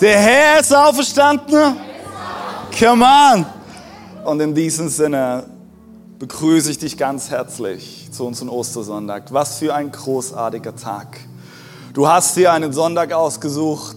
Der 0.00 0.18
Herr 0.18 0.60
ist 0.60 0.74
auferstanden. 0.74 1.74
Come 2.78 3.02
on. 3.04 3.46
Und 4.26 4.40
in 4.40 4.54
diesem 4.54 4.90
Sinne 4.90 5.44
begrüße 6.18 6.70
ich 6.70 6.78
dich 6.78 6.98
ganz 6.98 7.30
herzlich 7.30 8.10
zu 8.12 8.26
unserem 8.26 8.50
Ostersonntag. 8.50 9.32
Was 9.32 9.58
für 9.58 9.74
ein 9.74 9.90
großartiger 9.90 10.76
Tag. 10.76 11.18
Du 11.94 12.06
hast 12.06 12.36
dir 12.36 12.52
einen 12.52 12.74
Sonntag 12.74 13.10
ausgesucht, 13.12 13.96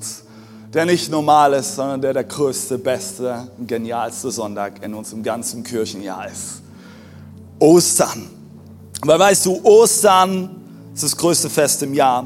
der 0.73 0.85
nicht 0.85 1.11
normal 1.11 1.51
ist, 1.53 1.75
sondern 1.75 2.01
der 2.01 2.13
der 2.13 2.23
größte, 2.23 2.77
beste, 2.77 3.49
genialste 3.67 4.31
Sonntag 4.31 4.81
in 4.81 4.93
unserem 4.93 5.21
ganzen 5.21 5.63
Kirchenjahr 5.65 6.27
ist. 6.27 6.61
Ostern. 7.59 8.29
Weil 9.01 9.19
weißt 9.19 9.45
du, 9.47 9.59
Ostern 9.63 10.61
ist 10.93 11.03
das 11.03 11.17
größte 11.17 11.49
Fest 11.49 11.83
im 11.83 11.93
Jahr. 11.93 12.25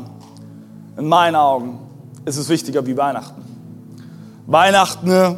In 0.96 1.08
meinen 1.08 1.36
Augen 1.36 1.80
ist 2.24 2.38
es 2.38 2.48
wichtiger 2.50 2.86
wie 2.86 2.96
Weihnachten. 2.96 3.53
Weihnachten 4.46 5.38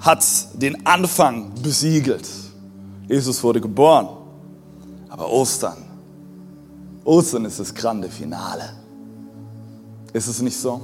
hat 0.00 0.24
den 0.54 0.86
Anfang 0.86 1.52
besiegelt. 1.62 2.28
Jesus 3.08 3.42
wurde 3.42 3.60
geboren. 3.60 4.08
Aber 5.08 5.30
Ostern, 5.30 5.78
Ostern 7.04 7.44
ist 7.46 7.58
das 7.58 7.74
grande 7.74 8.10
Finale. 8.10 8.70
Ist 10.12 10.26
es 10.26 10.42
nicht 10.42 10.58
so? 10.58 10.80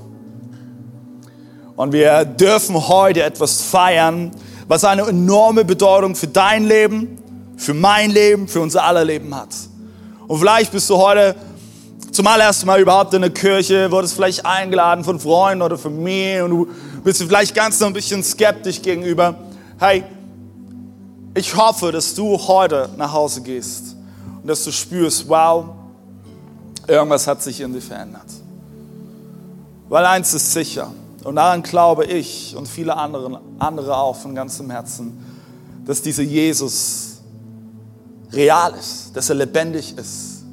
Und 1.76 1.92
wir 1.92 2.24
dürfen 2.24 2.88
heute 2.88 3.22
etwas 3.22 3.60
feiern, 3.60 4.30
was 4.68 4.84
eine 4.84 5.02
enorme 5.02 5.64
Bedeutung 5.64 6.14
für 6.14 6.28
dein 6.28 6.64
Leben, 6.64 7.18
für 7.56 7.74
mein 7.74 8.10
Leben, 8.10 8.48
für 8.48 8.60
unser 8.60 8.84
aller 8.84 9.04
Leben 9.04 9.34
hat. 9.34 9.54
Und 10.26 10.38
vielleicht 10.38 10.72
bist 10.72 10.88
du 10.88 10.96
heute 10.96 11.34
zum 12.12 12.26
allerersten 12.26 12.66
Mal 12.66 12.80
überhaupt 12.80 13.14
in 13.14 13.22
der 13.22 13.30
Kirche, 13.30 13.90
wurdest 13.90 14.14
vielleicht 14.14 14.44
eingeladen 14.44 15.02
von 15.02 15.18
Freunden 15.18 15.62
oder 15.62 15.78
Familie 15.78 16.44
und 16.44 16.50
du 16.50 16.68
bist 17.04 17.22
vielleicht 17.22 17.54
ganz 17.54 17.80
noch 17.80 17.88
ein 17.88 17.92
bisschen 17.92 18.22
skeptisch 18.22 18.80
gegenüber. 18.80 19.34
Hey, 19.78 20.04
ich 21.34 21.56
hoffe, 21.56 21.90
dass 21.92 22.14
du 22.14 22.38
heute 22.38 22.90
nach 22.96 23.12
Hause 23.12 23.40
gehst 23.40 23.96
und 24.40 24.48
dass 24.48 24.62
du 24.64 24.70
spürst, 24.70 25.28
wow, 25.28 25.66
irgendwas 26.86 27.26
hat 27.26 27.42
sich 27.42 27.60
in 27.60 27.72
dir 27.72 27.80
verändert. 27.80 28.26
Weil 29.88 30.04
eins 30.06 30.32
ist 30.34 30.52
sicher, 30.52 30.92
und 31.24 31.36
daran 31.36 31.62
glaube 31.62 32.04
ich 32.04 32.54
und 32.56 32.66
viele 32.66 32.96
andere, 32.96 33.40
andere 33.58 33.96
auch 33.96 34.16
von 34.16 34.34
ganzem 34.34 34.70
Herzen, 34.70 35.24
dass 35.84 36.02
dieser 36.02 36.22
Jesus 36.22 37.20
real 38.32 38.74
ist, 38.78 39.14
dass 39.14 39.28
er 39.28 39.36
lebendig 39.36 39.96
ist, 39.96 40.44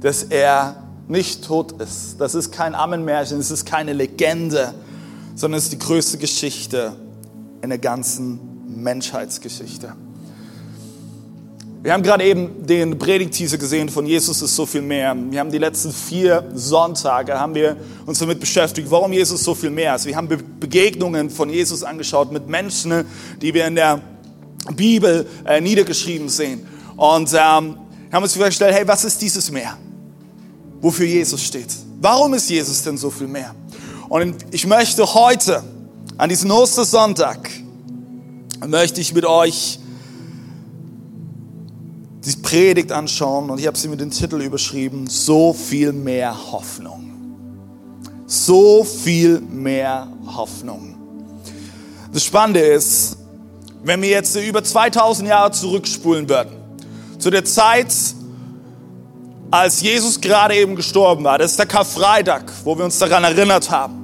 dass 0.00 0.24
er 0.24 0.76
nicht 1.08 1.44
tot 1.44 1.72
ist. 1.80 2.16
Das 2.18 2.34
ist 2.34 2.52
kein 2.52 2.74
Ammenmärchen, 2.74 3.38
es 3.38 3.50
ist 3.50 3.66
keine 3.66 3.92
Legende, 3.92 4.74
sondern 5.34 5.58
es 5.58 5.64
ist 5.64 5.72
die 5.72 5.78
größte 5.78 6.18
Geschichte 6.18 6.94
in 7.62 7.70
der 7.70 7.78
ganzen 7.78 8.38
Menschheitsgeschichte. 8.66 9.94
Wir 11.82 11.92
haben 11.92 12.02
gerade 12.02 12.24
eben 12.24 12.66
den 12.66 12.98
Predigtteaser 12.98 13.58
gesehen 13.58 13.90
von 13.90 14.06
Jesus 14.06 14.40
ist 14.40 14.56
so 14.56 14.64
viel 14.64 14.80
mehr. 14.80 15.14
Wir 15.30 15.40
haben 15.40 15.50
die 15.50 15.58
letzten 15.58 15.92
vier 15.92 16.50
Sonntage 16.54 17.38
haben 17.38 17.54
wir 17.54 17.76
uns 18.06 18.18
damit 18.18 18.40
beschäftigt, 18.40 18.90
warum 18.90 19.12
Jesus 19.12 19.44
so 19.44 19.54
viel 19.54 19.68
mehr 19.68 19.94
ist. 19.94 20.06
Wir 20.06 20.16
haben 20.16 20.28
Begegnungen 20.58 21.28
von 21.28 21.50
Jesus 21.50 21.84
angeschaut 21.84 22.32
mit 22.32 22.48
Menschen, 22.48 23.04
die 23.42 23.52
wir 23.52 23.66
in 23.66 23.74
der 23.74 24.00
Bibel 24.74 25.26
äh, 25.44 25.60
niedergeschrieben 25.60 26.30
sehen. 26.30 26.66
Und 26.96 27.30
ähm, 27.34 27.76
haben 28.10 28.22
uns 28.22 28.34
vorgestellt, 28.34 28.74
hey, 28.74 28.88
was 28.88 29.04
ist 29.04 29.20
dieses 29.20 29.50
Meer? 29.50 29.76
wofür 30.84 31.06
Jesus 31.06 31.42
steht. 31.42 31.74
Warum 31.98 32.34
ist 32.34 32.50
Jesus 32.50 32.82
denn 32.82 32.98
so 32.98 33.08
viel 33.08 33.26
mehr? 33.26 33.54
Und 34.08 34.36
ich 34.50 34.66
möchte 34.66 35.14
heute, 35.14 35.62
an 36.16 36.28
diesem 36.28 36.50
Ostersonntag, 36.50 37.50
möchte 38.66 39.00
ich 39.00 39.14
mit 39.14 39.24
euch 39.24 39.78
die 42.24 42.36
Predigt 42.36 42.92
anschauen 42.92 43.50
und 43.50 43.58
ich 43.58 43.66
habe 43.66 43.76
sie 43.76 43.88
mit 43.88 44.00
dem 44.00 44.10
Titel 44.10 44.40
überschrieben, 44.40 45.06
so 45.06 45.52
viel 45.52 45.92
mehr 45.92 46.52
Hoffnung. 46.52 47.10
So 48.26 48.84
viel 48.84 49.40
mehr 49.40 50.08
Hoffnung. 50.26 50.94
Das 52.12 52.24
Spannende 52.24 52.60
ist, 52.60 53.16
wenn 53.82 54.00
wir 54.00 54.08
jetzt 54.08 54.36
über 54.36 54.64
2000 54.64 55.28
Jahre 55.28 55.50
zurückspulen 55.50 56.28
würden, 56.28 56.52
zu 57.18 57.30
der 57.30 57.44
Zeit, 57.44 57.92
als 59.54 59.80
Jesus 59.80 60.20
gerade 60.20 60.56
eben 60.56 60.74
gestorben 60.74 61.22
war. 61.22 61.38
Das 61.38 61.52
ist 61.52 61.58
der 61.60 61.66
Karfreitag, 61.66 62.42
wo 62.64 62.76
wir 62.76 62.84
uns 62.84 62.98
daran 62.98 63.22
erinnert 63.22 63.70
haben. 63.70 63.94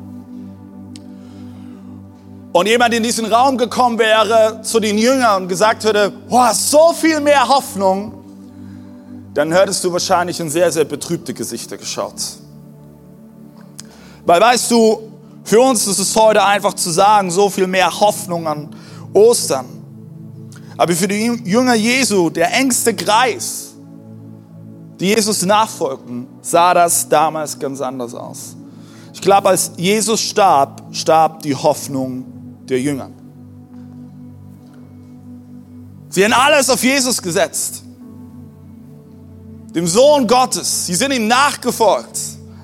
Und 2.52 2.66
jemand 2.66 2.94
in 2.94 3.02
diesen 3.02 3.26
Raum 3.26 3.58
gekommen 3.58 3.98
wäre 3.98 4.60
zu 4.62 4.78
den 4.78 4.96
Jüngern 4.96 5.42
und 5.42 5.48
gesagt 5.48 5.82
hätte, 5.82 6.12
oh, 6.28 6.52
so 6.52 6.92
viel 6.92 7.20
mehr 7.20 7.48
Hoffnung, 7.48 8.14
dann 9.34 9.50
hättest 9.50 9.82
du 9.82 9.92
wahrscheinlich 9.92 10.38
in 10.38 10.48
sehr, 10.48 10.70
sehr 10.70 10.84
betrübte 10.84 11.34
Gesichter 11.34 11.76
geschaut. 11.76 12.14
Weil 14.24 14.40
weißt 14.40 14.70
du, 14.70 15.10
für 15.42 15.60
uns 15.60 15.84
ist 15.88 15.98
es 15.98 16.14
heute 16.14 16.44
einfach 16.44 16.74
zu 16.74 16.90
sagen, 16.90 17.28
so 17.28 17.50
viel 17.50 17.66
mehr 17.66 17.90
Hoffnung 17.98 18.46
an 18.46 18.68
Ostern. 19.12 19.66
Aber 20.76 20.92
für 20.92 21.08
die 21.08 21.40
Jünger 21.44 21.74
Jesu, 21.74 22.30
der 22.30 22.54
engste 22.54 22.94
Kreis, 22.94 23.69
die 25.00 25.06
Jesus 25.06 25.44
nachfolgten, 25.46 26.28
sah 26.42 26.74
das 26.74 27.08
damals 27.08 27.58
ganz 27.58 27.80
anders 27.80 28.14
aus. 28.14 28.54
Ich 29.14 29.20
glaube, 29.20 29.48
als 29.48 29.72
Jesus 29.76 30.20
starb, 30.20 30.82
starb 30.92 31.42
die 31.42 31.54
Hoffnung 31.54 32.24
der 32.68 32.80
Jünger. 32.80 33.10
Sie 36.10 36.24
haben 36.24 36.32
alles 36.32 36.68
auf 36.68 36.82
Jesus 36.82 37.20
gesetzt, 37.22 37.82
dem 39.74 39.86
Sohn 39.86 40.26
Gottes. 40.26 40.86
Sie 40.86 40.94
sind 40.94 41.12
ihm 41.12 41.28
nachgefolgt. 41.28 42.16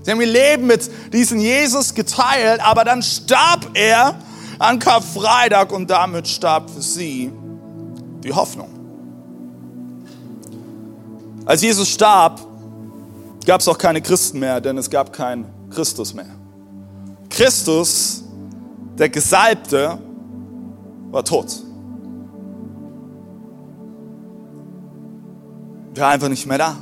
Sie 0.03 0.11
haben 0.11 0.21
ihr 0.21 0.27
Leben 0.27 0.67
mit 0.67 0.91
diesem 1.13 1.39
Jesus 1.39 1.95
geteilt, 1.95 2.61
aber 2.61 2.85
dann 2.85 3.03
starb 3.03 3.71
er 3.75 4.15
an 4.59 4.79
Karfreitag 4.79 5.73
und 5.73 5.89
damit 5.89 6.29
starb 6.29 6.71
für 6.71 6.83
sie 6.83 7.33
die 8.23 8.33
Hoffnung. 8.33 8.69
Als 11.47 11.63
Jesus 11.63 11.89
starb, 11.89 12.41
gab 13.47 13.61
es 13.61 13.69
auch 13.69 13.79
keine 13.79 14.03
Christen 14.03 14.41
mehr, 14.41 14.61
denn 14.61 14.77
es 14.79 14.91
gab 14.91 15.13
keinen 15.13 15.47
Christus 15.71 16.13
mehr. 16.13 16.27
Christus, 17.31 18.25
der 18.99 19.09
Gesalbte, 19.09 19.97
war 21.13 21.25
tot. 21.25 21.47
War 25.95 26.09
einfach 26.09 26.29
nicht 26.29 26.47
mehr 26.47 26.59
da. 26.59 26.77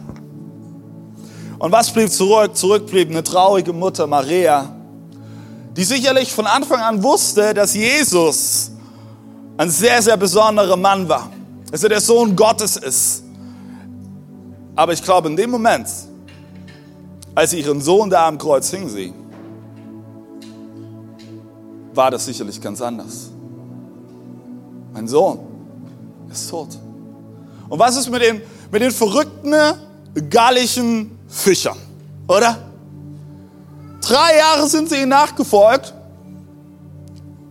Und 1.58 1.70
was 1.70 1.92
blieb 1.92 2.10
zurück? 2.10 2.56
Zurück 2.56 2.86
blieb 2.86 3.10
eine 3.10 3.22
traurige 3.22 3.72
Mutter, 3.72 4.06
Maria, 4.06 4.74
die 5.76 5.84
sicherlich 5.84 6.32
von 6.32 6.46
Anfang 6.46 6.80
an 6.80 7.02
wusste, 7.02 7.52
dass 7.52 7.74
Jesus 7.74 8.70
ein 9.58 9.68
sehr, 9.68 10.00
sehr 10.00 10.16
besonderer 10.16 10.76
Mann 10.76 11.06
war. 11.06 11.30
Dass 11.70 11.82
er 11.82 11.90
der 11.90 12.00
Sohn 12.00 12.34
Gottes 12.34 12.76
ist. 12.76 13.23
Aber 14.76 14.92
ich 14.92 15.02
glaube, 15.02 15.28
in 15.28 15.36
dem 15.36 15.50
Moment, 15.50 15.88
als 17.34 17.50
sie 17.50 17.60
ihren 17.60 17.80
Sohn 17.80 18.10
da 18.10 18.26
am 18.26 18.38
Kreuz 18.38 18.70
hing 18.70 18.88
sie, 18.88 19.12
war 21.94 22.10
das 22.10 22.24
sicherlich 22.24 22.60
ganz 22.60 22.80
anders. 22.80 23.30
Mein 24.92 25.06
Sohn 25.06 25.38
ist 26.30 26.50
tot. 26.50 26.78
Und 27.68 27.78
was 27.78 27.96
ist 27.96 28.10
mit 28.10 28.22
den, 28.22 28.42
mit 28.70 28.82
den 28.82 28.90
verrückten 28.90 29.54
gallischen 30.28 31.18
Fischern, 31.28 31.76
oder? 32.26 32.58
Drei 34.00 34.36
Jahre 34.36 34.68
sind 34.68 34.90
sie 34.90 34.96
ihnen 34.96 35.08
nachgefolgt 35.08 35.94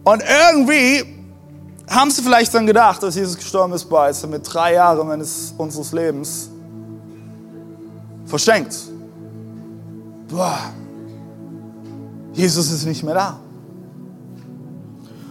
und 0.03 0.21
irgendwie 0.21 1.03
haben 1.89 2.11
sie 2.11 2.21
vielleicht 2.21 2.53
dann 2.53 2.67
gedacht, 2.67 3.01
dass 3.01 3.15
Jesus 3.15 3.35
gestorben 3.35 3.73
ist, 3.73 3.89
bei 3.89 4.13
mit 4.29 4.53
drei 4.53 4.73
Jahren 4.73 5.07
meines, 5.07 5.53
unseres 5.57 5.91
Lebens 5.91 6.49
verschenkt. 8.33 8.75
Boah, 10.27 10.57
Jesus 12.33 12.71
ist 12.71 12.83
nicht 12.83 13.03
mehr 13.03 13.13
da. 13.13 13.39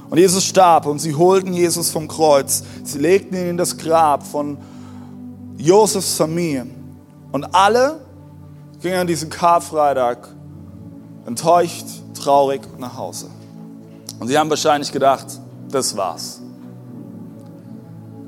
Und 0.08 0.18
Jesus 0.18 0.44
starb 0.44 0.86
und 0.86 1.00
sie 1.00 1.12
holten 1.12 1.52
Jesus 1.52 1.90
vom 1.90 2.06
Kreuz. 2.06 2.62
Sie 2.84 3.00
legten 3.00 3.34
ihn 3.34 3.48
in 3.48 3.56
das 3.56 3.76
Grab 3.76 4.24
von 4.24 4.56
Josefs 5.56 6.14
Familie. 6.14 6.68
Und 7.32 7.52
alle 7.52 7.98
gingen 8.80 9.00
an 9.00 9.08
diesem 9.08 9.28
Karfreitag 9.28 10.28
enttäuscht, 11.26 11.86
traurig 12.14 12.60
nach 12.78 12.96
Hause. 12.96 13.26
Und 14.20 14.28
sie 14.28 14.38
haben 14.38 14.48
wahrscheinlich 14.48 14.92
gedacht, 14.92 15.26
das 15.68 15.96
war's. 15.96 16.40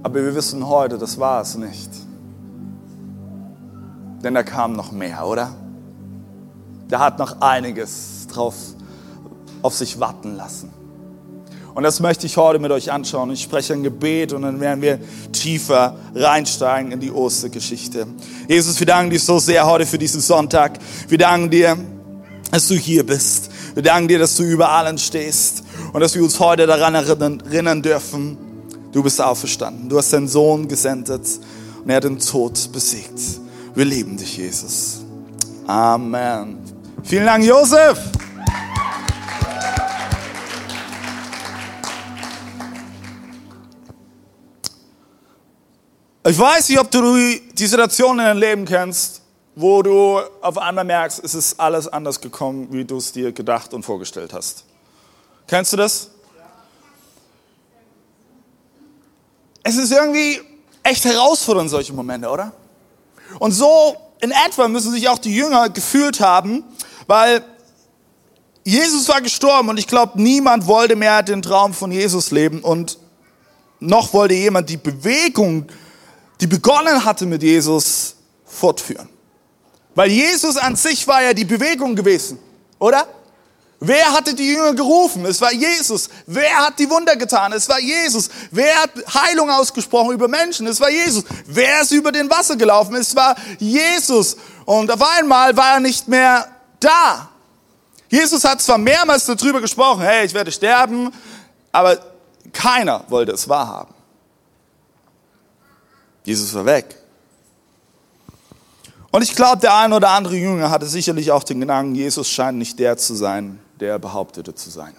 Aber 0.03 0.17
wir 0.17 0.35
wissen 0.35 0.67
heute, 0.67 0.99
das 0.99 1.17
war 1.17 1.43
es 1.43 1.55
nicht. 1.55 1.91
Denn 4.25 4.33
da 4.35 4.43
kam 4.43 4.73
noch 4.73 4.91
mehr, 4.91 5.27
oder? 5.27 5.55
Da 6.89 6.99
hat 6.99 7.19
noch 7.19 7.43
einiges 7.43 8.27
drauf 8.33 8.55
auf 9.61 9.75
sich 9.75 10.01
warten 10.01 10.35
lassen. 10.35 10.71
Und 11.75 11.83
das 11.83 12.01
möchte 12.01 12.27
ich 12.27 12.37
heute 12.37 12.59
mit 12.59 12.71
euch 12.71 12.91
anschauen. 12.91 13.31
Ich 13.33 13.43
spreche 13.43 13.75
ein 13.75 13.83
Gebet 13.83 14.33
und 14.33 14.43
dann 14.43 14.61
werden 14.61 14.81
wir 14.81 14.99
tiefer 15.33 15.97
reinsteigen 16.15 16.93
in 16.93 17.01
die 17.01 17.11
Ostergeschichte. 17.11 18.07
Jesus, 18.49 18.79
wir 18.79 18.87
danken 18.87 19.11
dir 19.11 19.21
so 19.21 19.39
sehr 19.39 19.67
heute 19.67 19.85
für 19.85 19.99
diesen 19.99 20.21
Sonntag. 20.21 20.79
Wir 21.09 21.19
danken 21.19 21.51
dir, 21.51 21.77
dass 22.51 22.69
du 22.69 22.77
hier 22.77 23.05
bist. 23.05 23.51
Wir 23.75 23.83
danken 23.83 24.09
dir, 24.09 24.21
dass 24.21 24.37
du 24.37 24.45
über 24.45 24.71
allen 24.71 24.97
stehst 24.97 25.65
und 25.93 26.01
dass 26.01 26.15
wir 26.15 26.23
uns 26.23 26.41
heute 26.41 26.67
daran 26.67 26.95
erinnern 26.95 27.83
dürfen, 27.83 28.39
du 28.93 29.03
bist 29.03 29.21
auferstanden. 29.21 29.89
Du 29.91 29.99
hast 29.99 30.13
deinen 30.13 30.29
Sohn 30.29 30.69
gesendet 30.69 31.27
und 31.83 31.91
er 31.91 31.97
hat 31.97 32.05
den 32.05 32.21
Tod 32.21 32.73
besiegt. 32.73 33.44
Wir 33.75 33.85
lieben 33.85 34.17
dich, 34.17 34.37
Jesus. 34.37 35.01
Amen. 35.67 36.59
Vielen 37.03 37.27
Dank, 37.27 37.45
Josef. 37.45 37.99
Ich 46.27 46.39
weiß 46.39 46.69
nicht, 46.69 46.79
ob 46.79 46.89
du 46.93 47.17
die 47.19 47.67
Situation 47.67 48.21
in 48.21 48.25
deinem 48.25 48.39
Leben 48.39 48.65
kennst, 48.65 49.23
wo 49.57 49.83
du 49.83 50.21
auf 50.41 50.57
einmal 50.57 50.85
merkst, 50.85 51.23
es 51.25 51.35
ist 51.35 51.59
alles 51.59 51.89
anders 51.89 52.21
gekommen, 52.21 52.69
wie 52.71 52.85
du 52.85 52.99
es 52.99 53.11
dir 53.11 53.33
gedacht 53.33 53.75
und 53.75 53.83
vorgestellt 53.83 54.33
hast. 54.33 54.65
Kennst 55.49 55.73
du 55.73 55.77
das? 55.77 56.11
Es 59.65 59.77
ist 59.77 59.91
irgendwie 59.91 60.41
echt 60.85 61.05
herausfordernd, 61.05 61.71
solche 61.71 61.93
Momente, 61.93 62.29
oder? 62.29 62.53
Und 63.39 63.53
so 63.53 63.97
in 64.21 64.31
etwa 64.31 64.69
müssen 64.69 64.93
sich 64.93 65.09
auch 65.09 65.19
die 65.19 65.35
Jünger 65.35 65.69
gefühlt 65.69 66.21
haben, 66.21 66.65
weil 67.07 67.45
Jesus 68.65 69.09
war 69.09 69.21
gestorben 69.21 69.69
und 69.69 69.79
ich 69.79 69.87
glaube, 69.87 70.21
niemand 70.21 70.67
wollte 70.67 70.97
mehr 70.97 71.23
den 71.23 71.43
Traum 71.43 71.75
von 71.75 71.93
Jesus 71.93 72.31
leben 72.31 72.61
und 72.61 72.99
noch 73.81 74.15
wollte 74.15 74.35
jemand 74.35 74.71
die 74.71 74.79
Bewegung 74.79 75.67
die 76.41 76.47
begonnen 76.47 77.05
hatte 77.05 77.27
mit 77.27 77.43
Jesus, 77.43 78.17
fortführen. 78.45 79.09
Weil 79.95 80.11
Jesus 80.11 80.57
an 80.57 80.77
sich 80.77 81.07
war 81.07 81.23
ja 81.23 81.33
die 81.33 81.45
Bewegung 81.45 81.95
gewesen, 81.95 82.39
oder? 82.79 83.07
Wer 83.81 84.13
hatte 84.13 84.35
die 84.35 84.49
Jünger 84.49 84.75
gerufen? 84.75 85.27
Es 85.27 85.41
war 85.41 85.53
Jesus. 85.53 86.09
Wer 86.27 86.67
hat 86.67 86.79
die 86.79 86.89
Wunder 86.89 87.17
getan? 87.17 87.53
Es 87.53 87.69
war 87.69 87.79
Jesus. 87.81 88.31
Wer 88.51 88.75
hat 88.83 88.91
Heilung 89.13 89.51
ausgesprochen 89.51 90.13
über 90.13 90.29
Menschen? 90.29 90.67
Es 90.67 90.81
war 90.81 90.91
Jesus. 90.91 91.25
Wer 91.47 91.83
ist 91.83 91.93
über 91.93 92.11
den 92.11 92.31
Wasser 92.31 92.57
gelaufen? 92.57 92.95
Es 92.95 93.15
war 93.15 93.37
Jesus. 93.59 94.37
Und 94.65 94.91
auf 94.91 95.03
einmal 95.03 95.57
war 95.57 95.75
er 95.75 95.81
nicht 95.81 96.09
mehr 96.09 96.49
da. 96.81 97.29
Jesus 98.09 98.45
hat 98.45 98.63
zwar 98.63 98.79
mehrmals 98.79 99.27
darüber 99.27 99.61
gesprochen, 99.61 100.03
hey, 100.03 100.25
ich 100.25 100.35
werde 100.35 100.53
sterben, 100.53 101.13
aber 101.73 101.99
keiner 102.53 103.05
wollte 103.09 103.33
es 103.33 103.49
wahrhaben. 103.49 103.93
Jesus 106.23 106.55
war 106.55 106.65
weg. 106.65 106.97
Und 109.11 109.23
ich 109.23 109.35
glaube, 109.35 109.61
der 109.61 109.75
ein 109.77 109.93
oder 109.93 110.11
andere 110.11 110.37
Jünger 110.37 110.71
hatte 110.71 110.87
sicherlich 110.87 111.31
auch 111.31 111.45
den 111.45 111.61
Gedanken, 111.61 111.95
Jesus 111.95 112.29
scheint 112.29 112.59
nicht 112.59 112.79
der 112.79 112.97
zu 112.97 113.15
sein, 113.15 113.61
der 113.81 113.93
er 113.93 113.99
behauptete 113.99 114.55
zu 114.55 114.71
sein. 114.71 114.97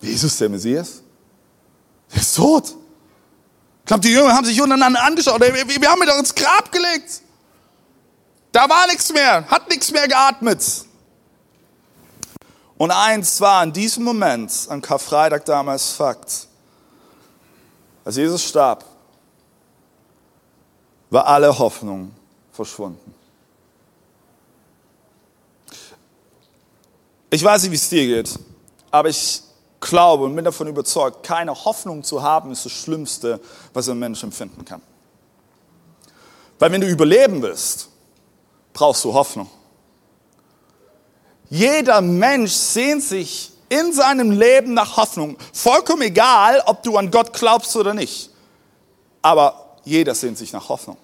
Jesus, 0.00 0.36
der 0.38 0.48
Messias? 0.48 1.02
Der 2.12 2.20
ist 2.20 2.36
tot. 2.36 2.74
Ich 3.80 3.86
glaube, 3.86 4.00
die 4.02 4.12
Jünger 4.12 4.34
haben 4.34 4.44
sich 4.44 4.60
untereinander 4.60 5.02
angeschaut. 5.02 5.40
Wir 5.40 5.90
haben 5.90 6.02
ihn 6.02 6.08
doch 6.08 6.18
ins 6.18 6.34
Grab 6.34 6.72
gelegt. 6.72 7.22
Da 8.52 8.68
war 8.68 8.86
nichts 8.86 9.12
mehr, 9.12 9.46
hat 9.48 9.68
nichts 9.68 9.92
mehr 9.92 10.08
geatmet. 10.08 10.62
Und 12.78 12.90
eins 12.90 13.40
war 13.40 13.62
in 13.62 13.72
diesem 13.72 14.04
Moment, 14.04 14.52
an 14.68 14.82
Karfreitag 14.82 15.44
damals 15.44 15.92
Fakt. 15.92 16.48
Als 18.04 18.16
Jesus 18.16 18.42
starb, 18.44 18.84
war 21.10 21.26
alle 21.26 21.58
Hoffnung 21.58 22.12
verschwunden. 22.52 23.14
Ich 27.36 27.44
weiß 27.44 27.64
nicht, 27.64 27.72
wie 27.72 27.76
es 27.76 27.90
dir 27.90 28.06
geht, 28.06 28.38
aber 28.90 29.10
ich 29.10 29.42
glaube 29.78 30.24
und 30.24 30.34
bin 30.34 30.46
davon 30.46 30.68
überzeugt, 30.68 31.22
keine 31.22 31.54
Hoffnung 31.54 32.02
zu 32.02 32.22
haben, 32.22 32.50
ist 32.50 32.64
das 32.64 32.72
Schlimmste, 32.72 33.38
was 33.74 33.90
ein 33.90 33.98
Mensch 33.98 34.22
empfinden 34.22 34.64
kann. 34.64 34.80
Weil 36.58 36.72
wenn 36.72 36.80
du 36.80 36.86
überleben 36.86 37.42
willst, 37.42 37.90
brauchst 38.72 39.04
du 39.04 39.12
Hoffnung. 39.12 39.50
Jeder 41.50 42.00
Mensch 42.00 42.52
sehnt 42.52 43.02
sich 43.02 43.52
in 43.68 43.92
seinem 43.92 44.30
Leben 44.30 44.72
nach 44.72 44.96
Hoffnung. 44.96 45.36
Vollkommen 45.52 46.00
egal, 46.00 46.62
ob 46.64 46.82
du 46.84 46.96
an 46.96 47.10
Gott 47.10 47.34
glaubst 47.34 47.76
oder 47.76 47.92
nicht. 47.92 48.30
Aber 49.20 49.76
jeder 49.84 50.14
sehnt 50.14 50.38
sich 50.38 50.54
nach 50.54 50.70
Hoffnung. 50.70 50.96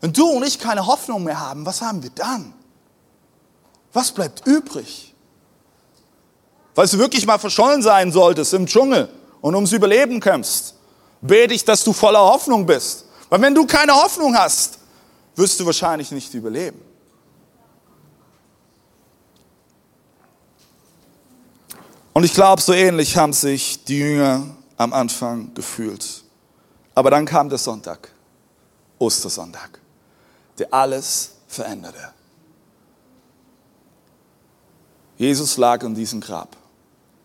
Wenn 0.00 0.14
du 0.14 0.30
und 0.30 0.44
ich 0.44 0.58
keine 0.58 0.86
Hoffnung 0.86 1.24
mehr 1.24 1.40
haben, 1.40 1.66
was 1.66 1.82
haben 1.82 2.02
wir 2.02 2.10
dann? 2.14 2.54
Was 3.92 4.12
bleibt 4.12 4.46
übrig? 4.46 5.14
Falls 6.74 6.90
du 6.92 6.98
wirklich 6.98 7.26
mal 7.26 7.38
verschollen 7.38 7.82
sein 7.82 8.10
solltest 8.10 8.54
im 8.54 8.66
Dschungel 8.66 9.08
und 9.40 9.54
ums 9.54 9.72
Überleben 9.72 10.20
kämpfst, 10.20 10.74
bete 11.20 11.54
ich, 11.54 11.64
dass 11.64 11.84
du 11.84 11.92
voller 11.92 12.20
Hoffnung 12.20 12.64
bist. 12.64 13.04
Weil 13.28 13.40
wenn 13.42 13.54
du 13.54 13.66
keine 13.66 13.94
Hoffnung 13.94 14.36
hast, 14.36 14.78
wirst 15.36 15.60
du 15.60 15.66
wahrscheinlich 15.66 16.10
nicht 16.10 16.32
überleben. 16.34 16.80
Und 22.14 22.24
ich 22.24 22.34
glaube, 22.34 22.60
so 22.60 22.72
ähnlich 22.72 23.16
haben 23.16 23.32
sich 23.32 23.84
die 23.84 23.98
Jünger 23.98 24.46
am 24.76 24.92
Anfang 24.92 25.52
gefühlt. 25.54 26.24
Aber 26.94 27.10
dann 27.10 27.24
kam 27.24 27.48
der 27.48 27.58
Sonntag, 27.58 28.10
Ostersonntag, 28.98 29.80
der 30.58 30.72
alles 30.72 31.32
veränderte. 31.48 32.12
Jesus 35.22 35.56
lag 35.56 35.84
in 35.84 35.94
diesem 35.94 36.20
Grab. 36.20 36.56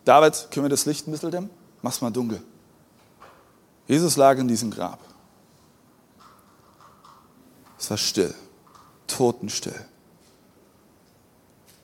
David, 0.06 0.50
können 0.52 0.66
wir 0.66 0.70
das 0.70 0.86
Licht 0.86 1.08
ein 1.08 1.12
bisschen 1.12 1.32
dämmen? 1.32 1.50
Mach's 1.82 2.00
mal 2.00 2.12
dunkel. 2.12 2.44
Jesus 3.88 4.18
lag 4.18 4.38
in 4.38 4.48
diesem 4.48 4.70
Grab. 4.70 5.00
Es 7.80 7.90
war 7.90 7.98
still, 7.98 8.36
totenstill. 9.08 9.84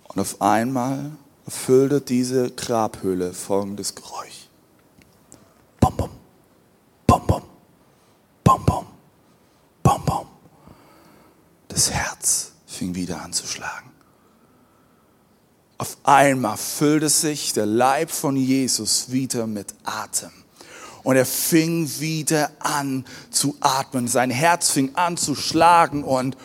Und 0.03 0.22
auf 0.22 0.39
einmal 0.39 1.13
erfüllte 1.48 2.00
diese 2.00 2.51
Grabhöhle 2.51 3.34
folgendes 3.34 3.96
Geräusch. 3.96 4.50
Bom, 5.79 5.98
bom, 5.98 6.12
bom, 7.08 7.25
bom, 7.25 7.41
bom, 8.43 8.65
bom, 8.65 8.86
bom, 9.82 10.05
bom. 10.05 10.27
Das 11.70 11.89
Herz 11.89 12.51
fing 12.67 12.93
wieder 12.93 13.20
an 13.20 13.34
zu 13.34 13.48
schlagen. 13.48 13.92
Auf 15.84 15.98
einmal 16.06 16.56
füllte 16.56 17.10
sich 17.10 17.52
der 17.52 17.66
Leib 17.66 18.10
von 18.10 18.38
Jesus 18.38 19.12
wieder 19.12 19.48
mit 19.48 19.75
Atem. 19.84 20.32
Und 21.04 21.18
er 21.18 21.25
fing 21.25 22.00
wieder 22.00 22.52
an 22.60 23.04
zu 23.32 23.58
atmen. 23.60 24.08
Sein 24.08 24.30
Herz 24.30 24.70
fing 24.70 24.96
an 24.96 25.18
zu 25.18 25.36
schlagen 25.36 26.06
und 26.06 26.38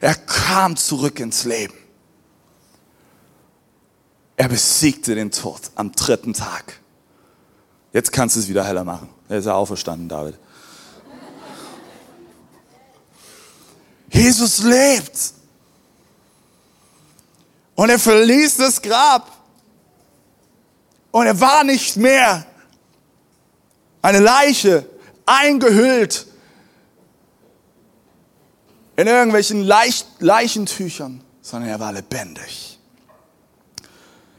er 0.00 0.14
kam 0.14 0.76
zurück 0.76 1.18
ins 1.18 1.42
Leben. 1.42 1.74
Er 4.36 4.48
besiegte 4.48 5.16
den 5.16 5.32
Tod 5.32 5.72
am 5.74 5.90
dritten 5.90 6.32
Tag. 6.32 6.78
Jetzt 7.92 8.12
kannst 8.12 8.36
du 8.36 8.40
es 8.40 8.48
wieder 8.48 8.64
heller 8.64 8.84
machen. 8.84 9.08
Er 9.28 9.38
ist 9.38 9.46
ja 9.46 9.54
auferstanden, 9.54 10.08
David. 10.08 10.38
Jesus 14.12 14.62
lebt. 14.62 15.34
Und 17.74 17.90
er 17.90 17.98
verließ 17.98 18.58
das 18.58 18.80
Grab. 18.80 19.30
Und 21.10 21.26
er 21.26 21.40
war 21.40 21.64
nicht 21.64 21.96
mehr 21.96 22.44
eine 24.02 24.20
Leiche, 24.20 24.84
eingehüllt 25.26 26.26
in 28.96 29.06
irgendwelchen 29.06 29.62
Leich 29.62 30.04
Leichentüchern, 30.18 31.22
sondern 31.40 31.70
er 31.70 31.80
war 31.80 31.92
lebendig. 31.92 32.78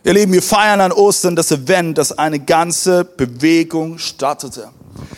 Ihr 0.04 0.14
Lieben, 0.14 0.34
wir 0.34 0.44
feiern 0.44 0.82
an 0.82 0.92
Ostern 0.92 1.36
das 1.36 1.52
Event, 1.52 1.98
das 1.98 2.12
eine 2.12 2.40
ganze 2.40 3.04
Bewegung 3.04 3.98
startete. 3.98 4.70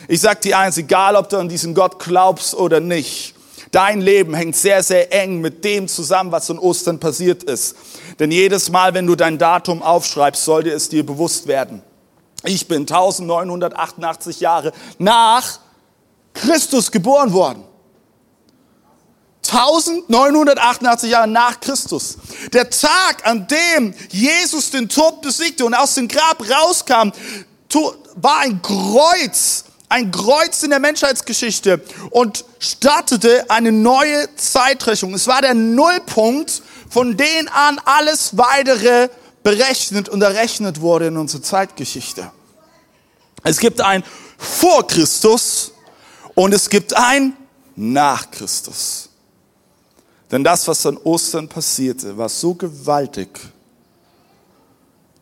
Ich 0.08 0.22
sag 0.22 0.42
dir 0.42 0.58
eins, 0.58 0.78
egal 0.78 1.16
ob 1.18 1.28
du 1.28 1.38
an 1.38 1.50
diesen 1.50 1.74
Gott 1.74 2.00
glaubst 2.00 2.56
oder 2.56 2.80
nicht, 2.80 3.36
dein 3.72 4.02
Leben 4.02 4.34
hängt 4.34 4.56
sehr, 4.56 4.84
sehr 4.84 5.14
eng 5.14 5.42
mit 5.42 5.64
dem 5.64 5.88
zusammen, 5.88 6.32
was 6.32 6.50
an 6.50 6.60
Ostern 6.60 7.00
passiert 7.00 7.44
ist. 7.44 7.76
Denn 8.20 8.32
jedes 8.32 8.70
Mal, 8.70 8.94
wenn 8.94 9.08
du 9.08 9.16
dein 9.16 9.38
Datum 9.38 9.82
aufschreibst, 9.82 10.44
sollte 10.44 10.72
es 10.72 10.90
dir 10.90 11.06
bewusst 11.06 11.48
werden. 11.48 11.82
Ich 12.44 12.68
bin 12.68 12.82
1988 12.82 14.40
Jahre 14.40 14.72
nach 14.98 15.60
Christus 16.34 16.92
geboren 16.92 17.34
worden. 17.34 17.64
1988 19.52 21.10
Jahre 21.10 21.28
nach 21.28 21.60
Christus. 21.60 22.18
Der 22.54 22.70
Tag, 22.70 23.26
an 23.26 23.48
dem 23.48 23.94
Jesus 24.10 24.72
den 24.72 24.90
Tod 24.90 25.22
besiegte 25.22 25.66
und 25.66 25.74
aus 25.74 25.96
dem 25.96 26.08
Grab 26.08 26.44
rauskam, 26.50 27.12
war 28.16 28.40
ein 28.40 28.62
Kreuz, 28.62 29.66
ein 29.90 30.12
Kreuz 30.12 30.64
in 30.64 30.70
der 30.70 30.80
Menschheitsgeschichte 30.80 31.82
und 32.10 32.46
startete 32.60 33.50
eine 33.50 33.72
neue 33.72 34.28
Zeitrechnung. 34.36 35.14
Es 35.14 35.28
war 35.28 35.42
der 35.42 35.54
Nullpunkt, 35.54 36.62
von 36.90 37.16
dem 37.16 37.48
an 37.54 37.80
alles 37.86 38.38
weitere 38.38 39.10
berechnet 39.44 40.10
und 40.10 40.22
errechnet 40.22 40.82
wurde 40.82 41.08
in 41.08 41.18
unserer 41.18 41.42
Zeitgeschichte. 41.42 42.32
Es 43.44 43.60
gibt 43.60 43.80
ein 43.80 44.04
vor 44.38 44.86
Christus 44.86 45.72
und 46.36 46.54
es 46.54 46.70
gibt 46.70 46.96
ein 46.96 47.34
nach 47.76 48.30
Christus. 48.30 49.10
Denn 50.30 50.44
das, 50.44 50.68
was 50.68 50.86
an 50.86 50.98
Ostern 50.98 51.48
passierte, 51.48 52.18
war 52.18 52.28
so 52.28 52.54
gewaltig, 52.54 53.40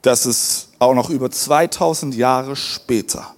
dass 0.01 0.25
es 0.25 0.69
auch 0.79 0.95
noch 0.95 1.11
über 1.11 1.29
2000 1.29 2.15
Jahre 2.15 2.55
später 2.55 3.34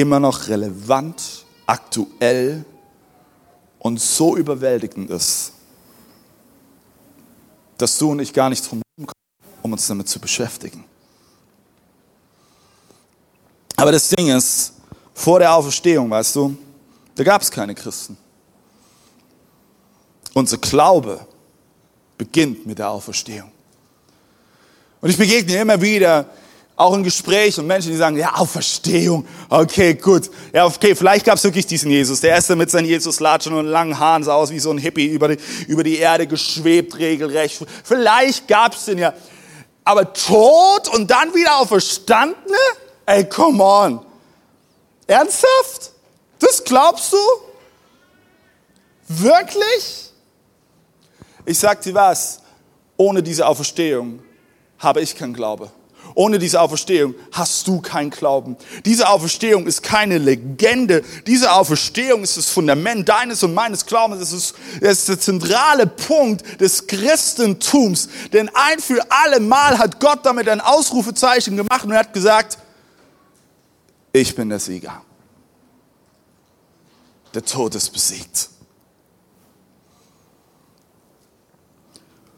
immer 0.00 0.18
noch 0.18 0.48
relevant, 0.48 1.44
aktuell 1.66 2.64
und 3.78 4.00
so 4.00 4.36
überwältigend 4.36 5.10
ist, 5.10 5.52
dass 7.78 7.96
du 7.98 8.10
und 8.10 8.20
ich 8.20 8.32
gar 8.32 8.48
nicht 8.48 8.68
drum 8.68 8.82
kommen, 8.96 9.12
um 9.62 9.72
uns 9.72 9.86
damit 9.86 10.08
zu 10.08 10.18
beschäftigen. 10.18 10.84
Aber 13.76 13.92
das 13.92 14.08
Ding 14.08 14.28
ist, 14.28 14.74
vor 15.14 15.38
der 15.38 15.54
Auferstehung, 15.54 16.10
weißt 16.10 16.36
du, 16.36 16.56
da 17.14 17.24
gab 17.24 17.42
es 17.42 17.50
keine 17.50 17.74
Christen. 17.74 18.16
Unser 20.34 20.58
Glaube 20.58 21.26
beginnt 22.16 22.66
mit 22.66 22.78
der 22.78 22.90
Auferstehung. 22.90 23.50
Und 25.00 25.10
ich 25.10 25.16
begegne 25.16 25.56
immer 25.60 25.80
wieder, 25.80 26.26
auch 26.80 26.94
in 26.94 27.04
Gesprächen, 27.04 27.66
Menschen, 27.66 27.90
die 27.90 27.96
sagen, 27.98 28.16
ja, 28.16 28.36
Auferstehung, 28.36 29.26
okay, 29.50 29.92
gut. 29.92 30.30
Ja, 30.54 30.64
okay, 30.64 30.94
vielleicht 30.94 31.26
gab 31.26 31.36
es 31.36 31.44
wirklich 31.44 31.66
diesen 31.66 31.90
Jesus. 31.90 32.22
Der 32.22 32.30
erste 32.30 32.56
mit 32.56 32.70
seinen 32.70 32.86
Jesus-Latschen 32.86 33.52
und 33.52 33.66
langen 33.66 33.98
Haaren 33.98 34.24
sah 34.24 34.32
aus 34.32 34.50
wie 34.50 34.58
so 34.58 34.70
ein 34.70 34.78
Hippie 34.78 35.06
über 35.06 35.28
die, 35.28 35.38
über 35.68 35.84
die 35.84 35.98
Erde 35.98 36.26
geschwebt, 36.26 36.96
regelrecht. 36.96 37.62
Vielleicht 37.84 38.48
gab 38.48 38.72
es 38.74 38.86
den 38.86 38.96
ja. 38.96 39.12
Aber 39.84 40.10
tot 40.14 40.88
und 40.94 41.10
dann 41.10 41.34
wieder 41.34 41.58
auferstandene? 41.58 42.56
Ey, 43.04 43.28
come 43.28 43.62
on. 43.62 44.06
Ernsthaft? 45.06 45.92
Das 46.38 46.64
glaubst 46.64 47.12
du? 47.12 47.18
Wirklich? 49.06 50.12
Ich 51.44 51.58
sag 51.58 51.82
dir 51.82 51.92
was, 51.92 52.40
ohne 52.96 53.22
diese 53.22 53.46
Auferstehung 53.46 54.22
habe 54.78 55.02
ich 55.02 55.14
keinen 55.14 55.34
Glaube. 55.34 55.70
Ohne 56.14 56.38
diese 56.38 56.60
Auferstehung 56.60 57.14
hast 57.32 57.66
du 57.68 57.80
keinen 57.80 58.10
Glauben. 58.10 58.56
Diese 58.84 59.08
Auferstehung 59.08 59.66
ist 59.66 59.82
keine 59.82 60.18
Legende. 60.18 61.02
Diese 61.26 61.52
Auferstehung 61.52 62.22
ist 62.22 62.36
das 62.36 62.48
Fundament 62.48 63.08
deines 63.08 63.42
und 63.42 63.54
meines 63.54 63.86
Glaubens. 63.86 64.22
Es 64.22 64.32
ist, 64.32 64.54
ist 64.80 65.08
der 65.08 65.20
zentrale 65.20 65.86
Punkt 65.86 66.60
des 66.60 66.86
Christentums. 66.86 68.08
Denn 68.32 68.50
ein 68.54 68.80
für 68.80 69.04
alle 69.10 69.40
Mal 69.40 69.78
hat 69.78 70.00
Gott 70.00 70.20
damit 70.24 70.48
ein 70.48 70.60
Ausrufezeichen 70.60 71.56
gemacht 71.56 71.84
und 71.84 71.94
hat 71.94 72.12
gesagt, 72.12 72.58
ich 74.12 74.34
bin 74.34 74.48
der 74.48 74.58
Sieger. 74.58 75.02
Der 77.32 77.44
Tod 77.44 77.74
ist 77.76 77.90
besiegt. 77.90 78.48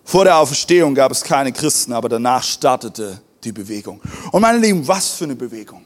Vor 0.05 0.25
der 0.25 0.37
Auferstehung 0.37 0.95
gab 0.95 1.11
es 1.11 1.23
keine 1.23 1.52
Christen, 1.52 1.95
aber 1.95 2.11
danach 2.11 2.43
startete 2.43 3.23
die 3.44 3.52
Bewegung. 3.52 4.00
Und 4.30 4.42
meine 4.42 4.58
Lieben, 4.58 4.87
was 4.87 5.11
für 5.11 5.25
eine 5.25 5.37
Bewegung. 5.37 5.84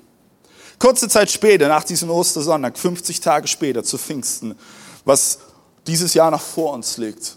Kurze 0.78 1.08
Zeit 1.08 1.30
später, 1.30 1.68
nach 1.68 1.84
diesem 1.84 2.10
Ostersonntag, 2.10 2.78
50 2.78 3.20
Tage 3.20 3.48
später 3.48 3.82
zu 3.82 3.96
Pfingsten, 3.96 4.54
was 5.04 5.38
dieses 5.86 6.12
Jahr 6.14 6.30
noch 6.30 6.40
vor 6.40 6.74
uns 6.74 6.98
liegt, 6.98 7.36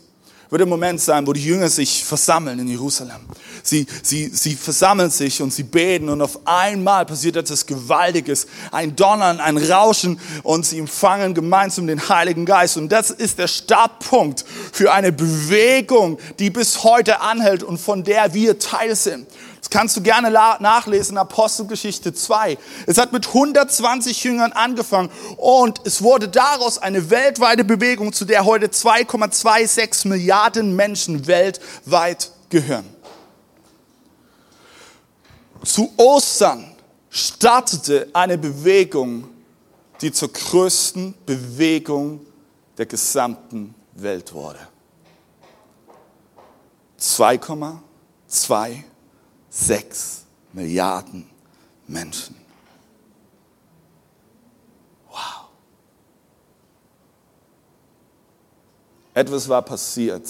wird 0.49 0.61
der 0.61 0.67
Moment 0.67 0.99
sein, 0.99 1.27
wo 1.27 1.33
die 1.33 1.45
Jünger 1.45 1.69
sich 1.69 2.03
versammeln 2.03 2.57
in 2.57 2.67
Jerusalem. 2.67 3.21
Sie, 3.61 3.85
sie, 4.01 4.29
sie 4.29 4.55
versammeln 4.55 5.11
sich 5.11 5.41
und 5.43 5.53
sie 5.53 5.61
beten 5.63 6.09
und 6.09 6.21
auf 6.21 6.39
einmal 6.45 7.05
passiert 7.05 7.35
etwas 7.35 7.67
Gewaltiges. 7.67 8.47
Ein 8.71 8.95
Donnern, 8.95 9.39
ein 9.39 9.57
Rauschen 9.57 10.19
und 10.41 10.65
sie 10.65 10.79
empfangen 10.79 11.35
gemeinsam 11.35 11.85
den 11.85 12.09
Heiligen 12.09 12.45
Geist. 12.45 12.77
Und 12.77 12.89
das 12.89 13.11
ist 13.11 13.37
der 13.37 13.47
Startpunkt 13.47 14.43
für 14.71 14.91
eine 14.91 15.11
Bewegung, 15.11 16.17
die 16.39 16.49
bis 16.49 16.83
heute 16.83 17.21
anhält 17.21 17.61
und 17.61 17.77
von 17.77 18.03
der 18.03 18.33
wir 18.33 18.57
Teil 18.57 18.95
sind. 18.95 19.27
Das 19.59 19.69
kannst 19.69 19.97
du 19.97 20.01
gerne 20.01 20.31
nachlesen, 20.31 21.17
Apostelgeschichte 21.17 22.13
2. 22.13 22.57
Es 22.87 22.97
hat 22.97 23.11
mit 23.11 23.27
120 23.27 24.23
Jüngern 24.23 24.53
angefangen 24.53 25.09
und 25.37 25.81
es 25.85 26.01
wurde 26.01 26.29
daraus 26.29 26.77
eine 26.77 27.09
weltweite 27.09 27.63
Bewegung, 27.63 28.13
zu 28.13 28.25
der 28.25 28.45
heute 28.45 28.67
2,26 28.67 30.07
Milliarden 30.07 30.75
Menschen 30.75 31.27
weltweit 31.27 32.31
gehören. 32.49 32.85
Zu 35.63 35.91
Ostern 35.97 36.73
startete 37.09 38.07
eine 38.13 38.37
Bewegung, 38.37 39.27
die 39.99 40.11
zur 40.13 40.31
größten 40.31 41.15
Bewegung 41.25 42.25
der 42.77 42.85
gesamten 42.85 43.75
Welt 43.93 44.31
wurde. 44.33 44.59
2,2 46.99 48.83
Sechs 49.49 50.25
Milliarden 50.53 51.29
Menschen. 51.87 52.35
Wow. 55.09 55.49
Etwas 59.13 59.47
war 59.47 59.61
passiert, 59.61 60.27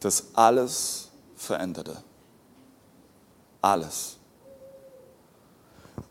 das 0.00 0.24
alles 0.34 1.08
veränderte. 1.36 2.02
Alles. 3.60 4.16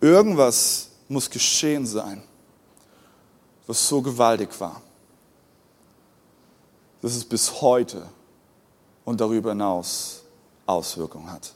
Irgendwas 0.02 0.90
muss 1.08 1.30
geschehen 1.30 1.86
sein, 1.86 2.24
was 3.68 3.88
so 3.88 4.02
gewaltig 4.02 4.60
war, 4.60 4.82
dass 7.02 7.16
es 7.16 7.24
bis 7.24 7.62
heute 7.62 8.08
und 9.04 9.22
darüber 9.22 9.50
hinaus 9.52 10.25
Auswirkung 10.66 11.32
hat. 11.32 11.54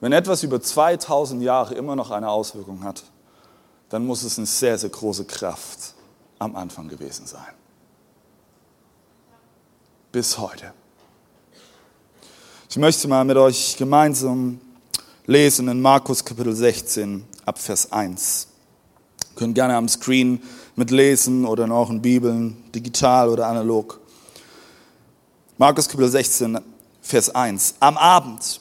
Wenn 0.00 0.12
etwas 0.12 0.42
über 0.42 0.60
2000 0.60 1.42
Jahre 1.42 1.74
immer 1.74 1.96
noch 1.96 2.10
eine 2.10 2.30
Auswirkung 2.30 2.84
hat, 2.84 3.02
dann 3.88 4.06
muss 4.06 4.22
es 4.22 4.38
eine 4.38 4.46
sehr, 4.46 4.78
sehr 4.78 4.90
große 4.90 5.24
Kraft 5.24 5.94
am 6.38 6.54
Anfang 6.54 6.88
gewesen 6.88 7.26
sein. 7.26 7.54
Bis 10.12 10.38
heute. 10.38 10.72
Ich 12.70 12.76
möchte 12.76 13.08
mal 13.08 13.24
mit 13.24 13.36
euch 13.36 13.76
gemeinsam 13.76 14.60
lesen 15.26 15.68
in 15.68 15.80
Markus 15.80 16.24
Kapitel 16.24 16.54
16 16.54 17.24
ab 17.44 17.58
Vers 17.58 17.90
1. 17.92 18.48
Ihr 19.30 19.36
könnt 19.36 19.54
gerne 19.54 19.76
am 19.76 19.88
Screen 19.88 20.42
mitlesen 20.76 21.44
oder 21.44 21.64
in 21.64 21.72
euren 21.72 22.00
Bibeln, 22.00 22.62
digital 22.72 23.28
oder 23.28 23.46
analog. 23.46 24.00
Markus 25.60 25.88
Kapitel 25.88 26.08
16, 26.08 26.60
Vers 27.02 27.34
1. 27.34 27.74
Am 27.80 27.96
Abend, 27.96 28.60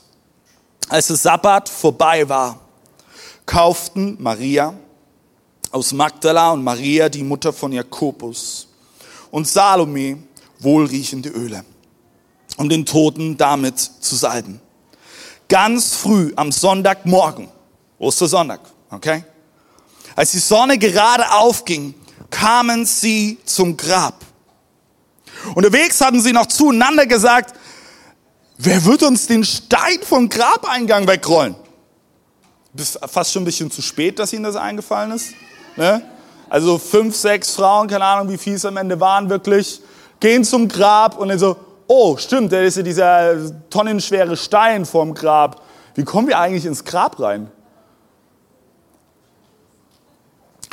als 0.90 1.06
der 1.06 1.16
Sabbat 1.16 1.70
vorbei 1.70 2.28
war, 2.28 2.60
kauften 3.46 4.18
Maria 4.20 4.74
aus 5.70 5.94
Magdala 5.94 6.54
und 6.54 6.64
Maria, 6.64 7.08
die 7.08 7.24
Mutter 7.24 7.54
von 7.54 7.72
Jakobus, 7.72 8.68
und 9.30 9.48
Salome 9.48 10.24
wohlriechende 10.58 11.30
Öle, 11.30 11.64
um 12.58 12.68
den 12.68 12.84
Toten 12.84 13.38
damit 13.38 13.78
zu 13.78 14.16
salben. 14.16 14.60
Ganz 15.48 15.94
früh 15.94 16.34
am 16.36 16.52
Sonntagmorgen, 16.52 17.48
Ostersonntag, 18.00 18.62
okay? 18.90 19.24
Als 20.16 20.32
die 20.32 20.40
Sonne 20.40 20.80
gerade 20.80 21.32
aufging, 21.32 21.94
kamen 22.32 22.88
sie 22.88 23.38
zum 23.46 23.78
Grab 23.78 24.27
Unterwegs 25.56 26.02
hatten 26.02 26.22
sie 26.22 26.34
noch 26.34 26.48
zueinander 26.48 27.06
gesagt, 27.06 27.54
wer 28.58 28.84
wird 28.86 29.04
uns 29.04 29.28
den 29.28 29.44
Stein 29.44 30.00
vom 30.02 30.30
Grabeingang 30.30 31.08
wegrollen? 31.08 31.56
Fast 33.08 33.34
schon 33.34 33.44
ein 33.44 33.46
bisschen 33.46 33.72
zu 33.72 33.82
spät, 33.82 34.20
dass 34.20 34.34
ihnen 34.34 34.44
das 34.44 34.56
eingefallen 34.56 35.12
ist. 35.12 35.30
Ne? 35.76 36.02
Also 36.50 36.78
fünf, 36.78 37.16
sechs 37.16 37.52
Frauen, 37.52 37.88
keine 37.88 38.06
Ahnung, 38.06 38.30
wie 38.32 38.38
viel 38.38 38.54
es 38.54 38.66
am 38.66 38.78
Ende 38.78 39.00
waren 39.00 39.30
wirklich, 39.30 39.82
gehen 40.20 40.44
zum 40.44 40.68
Grab 40.68 41.18
und 41.18 41.30
dann 41.30 41.40
so, 41.40 41.58
oh, 41.88 42.18
stimmt, 42.18 42.52
da 42.52 42.62
ist 42.62 42.78
ja 42.78 42.84
dieser 42.84 43.70
tonnenschwere 43.70 44.38
Stein 44.38 44.86
vorm 44.86 45.14
Grab. 45.14 45.62
Wie 45.96 46.04
kommen 46.04 46.28
wir 46.28 46.40
eigentlich 46.40 46.66
ins 46.66 46.84
Grab 46.84 47.20
rein? 47.20 47.50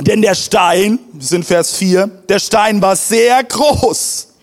Denn 0.01 0.23
der 0.23 0.35
Stein, 0.35 0.99
das 1.13 1.29
sind 1.29 1.45
Vers 1.45 1.77
4, 1.77 2.07
der 2.29 2.39
Stein 2.39 2.83
war 2.83 2.97
sehr 2.97 3.43
groß. 3.45 4.34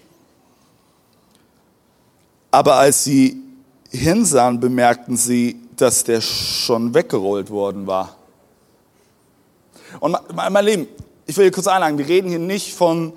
Aber 2.51 2.75
als 2.75 3.05
sie 3.05 3.41
hinsahen, 3.89 4.59
bemerkten 4.59 5.15
sie, 5.15 5.59
dass 5.77 6.03
der 6.03 6.21
schon 6.21 6.93
weggerollt 6.93 7.49
worden 7.49 7.87
war. 7.87 8.17
Und 9.99 10.17
mein 10.33 10.65
Lieben, 10.65 10.87
ich 11.25 11.35
will 11.37 11.45
hier 11.45 11.51
kurz 11.51 11.67
einladen, 11.67 11.97
wir 11.97 12.07
reden 12.07 12.29
hier 12.29 12.39
nicht 12.39 12.73
von, 12.73 13.13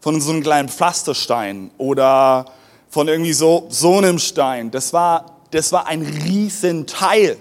von 0.00 0.20
so 0.20 0.30
einem 0.30 0.42
kleinen 0.42 0.68
Pflasterstein 0.68 1.70
oder 1.76 2.46
von 2.88 3.08
irgendwie 3.08 3.32
so, 3.32 3.66
so 3.68 3.98
einem 3.98 4.18
Stein. 4.18 4.70
Das 4.70 4.92
war, 4.92 5.36
das 5.50 5.72
war 5.72 5.86
ein 5.86 6.02
Riesenteil. 6.02 7.36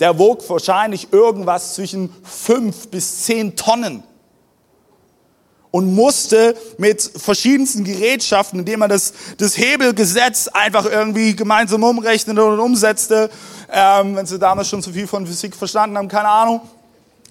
Der 0.00 0.18
wog 0.18 0.48
wahrscheinlich 0.50 1.12
irgendwas 1.12 1.74
zwischen 1.74 2.12
fünf 2.22 2.88
bis 2.88 3.22
zehn 3.24 3.56
Tonnen 3.56 4.02
und 5.76 5.94
musste 5.94 6.56
mit 6.78 7.02
verschiedensten 7.02 7.84
Gerätschaften, 7.84 8.60
indem 8.60 8.80
man 8.80 8.88
das, 8.88 9.12
das 9.36 9.58
Hebelgesetz 9.58 10.48
einfach 10.48 10.86
irgendwie 10.86 11.36
gemeinsam 11.36 11.84
umrechnete 11.84 12.42
und 12.42 12.58
umsetzte, 12.58 13.28
ähm, 13.70 14.16
wenn 14.16 14.24
sie 14.24 14.38
damals 14.38 14.70
schon 14.70 14.82
zu 14.82 14.90
viel 14.90 15.06
von 15.06 15.26
Physik 15.26 15.54
verstanden 15.54 15.98
haben, 15.98 16.08
keine 16.08 16.30
Ahnung, 16.30 16.62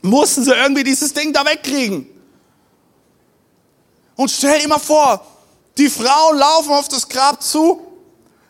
mussten 0.03 0.43
sie 0.43 0.51
irgendwie 0.51 0.83
dieses 0.83 1.11
Ding 1.11 1.33
da 1.33 1.43
wegkriegen. 1.43 2.05
Und 4.15 4.29
stell 4.29 4.59
dir 4.59 4.67
mal 4.67 4.77
vor, 4.77 5.25
die 5.75 5.89
Frauen 5.89 6.37
laufen 6.37 6.71
auf 6.71 6.87
das 6.87 7.09
Grab 7.09 7.41
zu, 7.41 7.81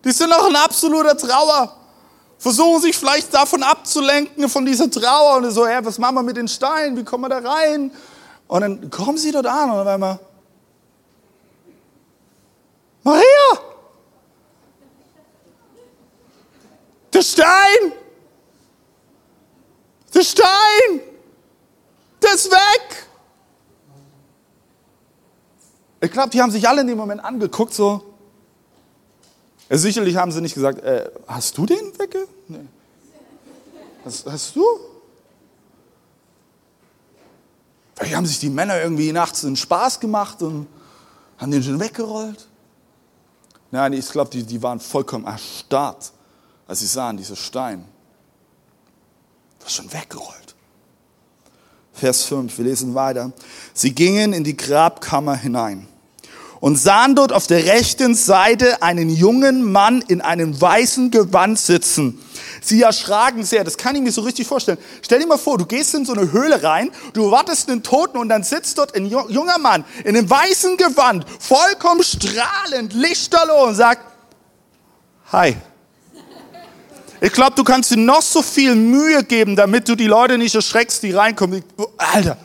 die 0.04 0.12
sind 0.12 0.30
noch 0.30 0.50
in 0.50 0.58
absoluter 0.58 1.16
Trauer 1.18 1.74
versuchen 2.38 2.82
sich 2.82 2.98
vielleicht 2.98 3.34
davon 3.34 3.64
abzulenken, 3.64 4.50
von 4.50 4.66
dieser 4.66 4.92
Trauer 4.92 5.38
und 5.38 5.50
so, 5.52 5.66
hey, 5.66 5.84
was 5.84 5.98
machen 5.98 6.16
wir 6.16 6.22
mit 6.22 6.36
den 6.36 6.50
Steinen, 6.50 6.98
wie 6.98 7.04
kommen 7.04 7.24
wir 7.24 7.30
da 7.30 7.50
rein? 7.50 7.92
Und 8.48 8.62
dann 8.62 8.90
kommen 8.90 9.18
sie 9.18 9.32
dort 9.32 9.48
an 9.48 9.72
und 9.72 9.78
auf 9.78 9.88
einmal, 9.88 10.20
Maria, 13.04 13.24
der 17.14 17.22
Stein, 17.22 17.94
der 20.14 20.24
Stein, 20.24 21.02
der 22.22 22.34
ist 22.34 22.52
weg. 22.52 23.08
Ich 26.02 26.12
glaube, 26.12 26.30
die 26.30 26.42
haben 26.42 26.52
sich 26.52 26.68
alle 26.68 26.82
in 26.82 26.88
dem 26.88 26.98
Moment 26.98 27.24
angeguckt, 27.24 27.74
so, 27.74 28.16
sicherlich 29.70 30.16
haben 30.16 30.32
sie 30.32 30.42
nicht 30.42 30.54
gesagt, 30.54 30.84
äh, 30.84 31.10
hast 31.28 31.58
du 31.58 31.66
den 31.66 31.98
wegge... 31.98 32.28
Nee. 32.48 32.60
Hast, 34.04 34.28
hast 34.28 34.56
du? 34.56 34.64
Vielleicht 37.96 38.16
haben 38.16 38.26
sich 38.26 38.40
die 38.40 38.50
Männer 38.50 38.82
irgendwie 38.82 39.12
nachts 39.12 39.46
einen 39.46 39.56
Spaß 39.56 40.00
gemacht 40.00 40.42
und 40.42 40.68
haben 41.38 41.52
den 41.52 41.64
schon 41.64 41.80
weggerollt. 41.80 42.48
Nein, 43.72 43.94
ich 43.94 44.10
glaube, 44.10 44.30
die, 44.30 44.44
die 44.44 44.62
waren 44.62 44.80
vollkommen 44.80 45.26
erstarrt, 45.26 46.12
als 46.68 46.80
sie 46.80 46.88
sahen, 46.88 47.18
dieser 47.18 47.36
Stein. 47.36 47.86
War 49.60 49.70
schon 49.70 49.92
weggerollt. 49.92 50.56
Vers 51.94 52.24
5, 52.24 52.58
wir 52.58 52.66
lesen 52.66 52.94
weiter. 52.94 53.32
Sie 53.74 53.96
gingen 53.96 54.34
in 54.34 54.44
die 54.44 54.56
Grabkammer 54.56 55.36
hinein 55.36 55.88
und 56.66 56.78
sahen 56.78 57.14
dort 57.14 57.32
auf 57.32 57.46
der 57.46 57.64
rechten 57.64 58.16
Seite 58.16 58.82
einen 58.82 59.08
jungen 59.08 59.72
Mann 59.72 60.04
in 60.08 60.20
einem 60.20 60.60
weißen 60.60 61.12
Gewand 61.12 61.60
sitzen. 61.60 62.20
Sie 62.60 62.82
erschraken 62.82 63.44
sehr, 63.44 63.64
das 63.64 63.78
kann 63.78 63.96
ich 63.96 64.02
mir 64.02 64.12
so 64.12 64.22
richtig 64.22 64.48
vorstellen. 64.48 64.80
Stell 65.04 65.20
dir 65.20 65.28
mal 65.28 65.38
vor, 65.38 65.60
du 65.60 65.68
gehst 65.68 65.94
in 65.94 66.06
so 66.06 66.14
eine 66.14 66.32
Höhle 66.32 66.64
rein, 66.64 66.90
du 67.14 67.30
wartest 67.30 67.70
einen 67.70 67.84
Toten 67.84 68.18
und 68.18 68.30
dann 68.30 68.42
sitzt 68.42 68.80
dort 68.80 68.96
ein 68.96 69.06
junger 69.06 69.60
Mann 69.60 69.86
in 70.06 70.18
einem 70.18 70.28
weißen 70.28 70.76
Gewand, 70.78 71.28
vollkommen 71.40 72.02
strahlend, 72.02 72.94
lichterloh 72.94 73.68
und 73.68 73.76
sagt, 73.76 74.02
hi. 75.32 75.56
Ich 77.22 77.32
glaube, 77.32 77.54
du 77.56 77.64
kannst 77.64 77.92
dir 77.92 77.98
noch 77.98 78.24
so 78.24 78.42
viel 78.42 78.74
Mühe 78.74 79.24
geben, 79.24 79.56
damit 79.56 79.88
du 79.88 79.96
die 79.96 80.08
Leute 80.08 80.40
nicht 80.40 80.56
erschreckst, 80.56 81.04
die 81.04 81.12
reinkommen. 81.12 81.64
Alter, 81.96 82.38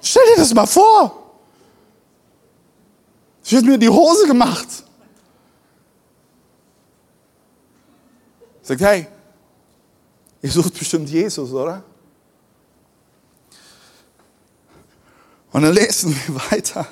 stell 0.00 0.22
dir 0.34 0.40
das 0.40 0.54
mal 0.54 0.64
vor. 0.64 1.25
Ich 3.46 3.52
hätte 3.52 3.66
mir 3.66 3.78
die 3.78 3.88
Hose 3.88 4.26
gemacht. 4.26 4.66
Sagt, 8.60 8.80
hey, 8.80 9.06
ihr 10.42 10.50
sucht 10.50 10.76
bestimmt 10.76 11.08
Jesus, 11.08 11.52
oder? 11.52 11.84
Und 15.52 15.62
dann 15.62 15.72
lesen 15.72 16.12
wir 16.26 16.34
weiter. 16.50 16.88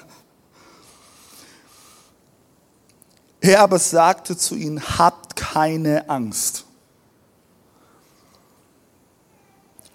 Er 3.41 3.61
aber 3.61 3.81
sagte 3.81 4.37
zu 4.37 4.55
ihnen, 4.55 4.81
habt 4.81 5.35
keine 5.35 6.09
Angst. 6.09 6.65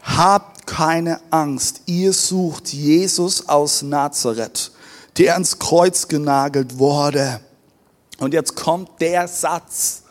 Habt 0.01 0.67
keine 0.67 1.21
Angst. 1.31 1.83
Ihr 1.85 2.11
sucht 2.11 2.73
Jesus 2.73 3.47
aus 3.47 3.81
Nazareth 3.81 4.73
der 5.19 5.33
ans 5.33 5.59
Kreuz 5.59 6.07
genagelt 6.07 6.79
wurde. 6.79 7.41
Und 8.19 8.33
jetzt 8.33 8.55
kommt 8.55 8.99
der 9.01 9.27
Satz, 9.27 10.03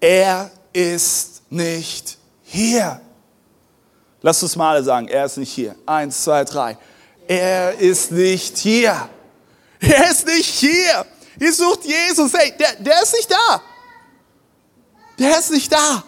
er 0.00 0.50
ist 0.72 1.42
nicht 1.50 2.18
hier. 2.42 3.00
Lass 4.22 4.42
uns 4.42 4.56
mal 4.56 4.82
sagen, 4.82 5.08
er 5.08 5.26
ist 5.26 5.36
nicht 5.36 5.52
hier. 5.52 5.76
Eins, 5.86 6.24
zwei, 6.24 6.44
drei. 6.44 6.76
Er 7.26 7.78
ist 7.78 8.10
nicht 8.10 8.58
hier. 8.58 9.08
Er 9.80 10.10
ist 10.10 10.26
nicht 10.26 10.48
hier. 10.48 11.06
Ihr 11.38 11.52
sucht 11.52 11.84
Jesus. 11.84 12.32
Hey, 12.32 12.52
der, 12.58 12.74
der 12.76 13.02
ist 13.02 13.14
nicht 13.14 13.30
da. 13.30 13.62
Der 15.18 15.38
ist 15.38 15.50
nicht 15.50 15.72
da. 15.72 16.02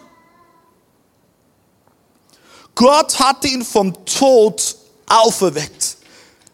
Gott 2.75 3.19
hat 3.19 3.45
ihn 3.45 3.63
vom 3.63 4.05
Tod 4.05 4.75
auferweckt. 5.07 5.80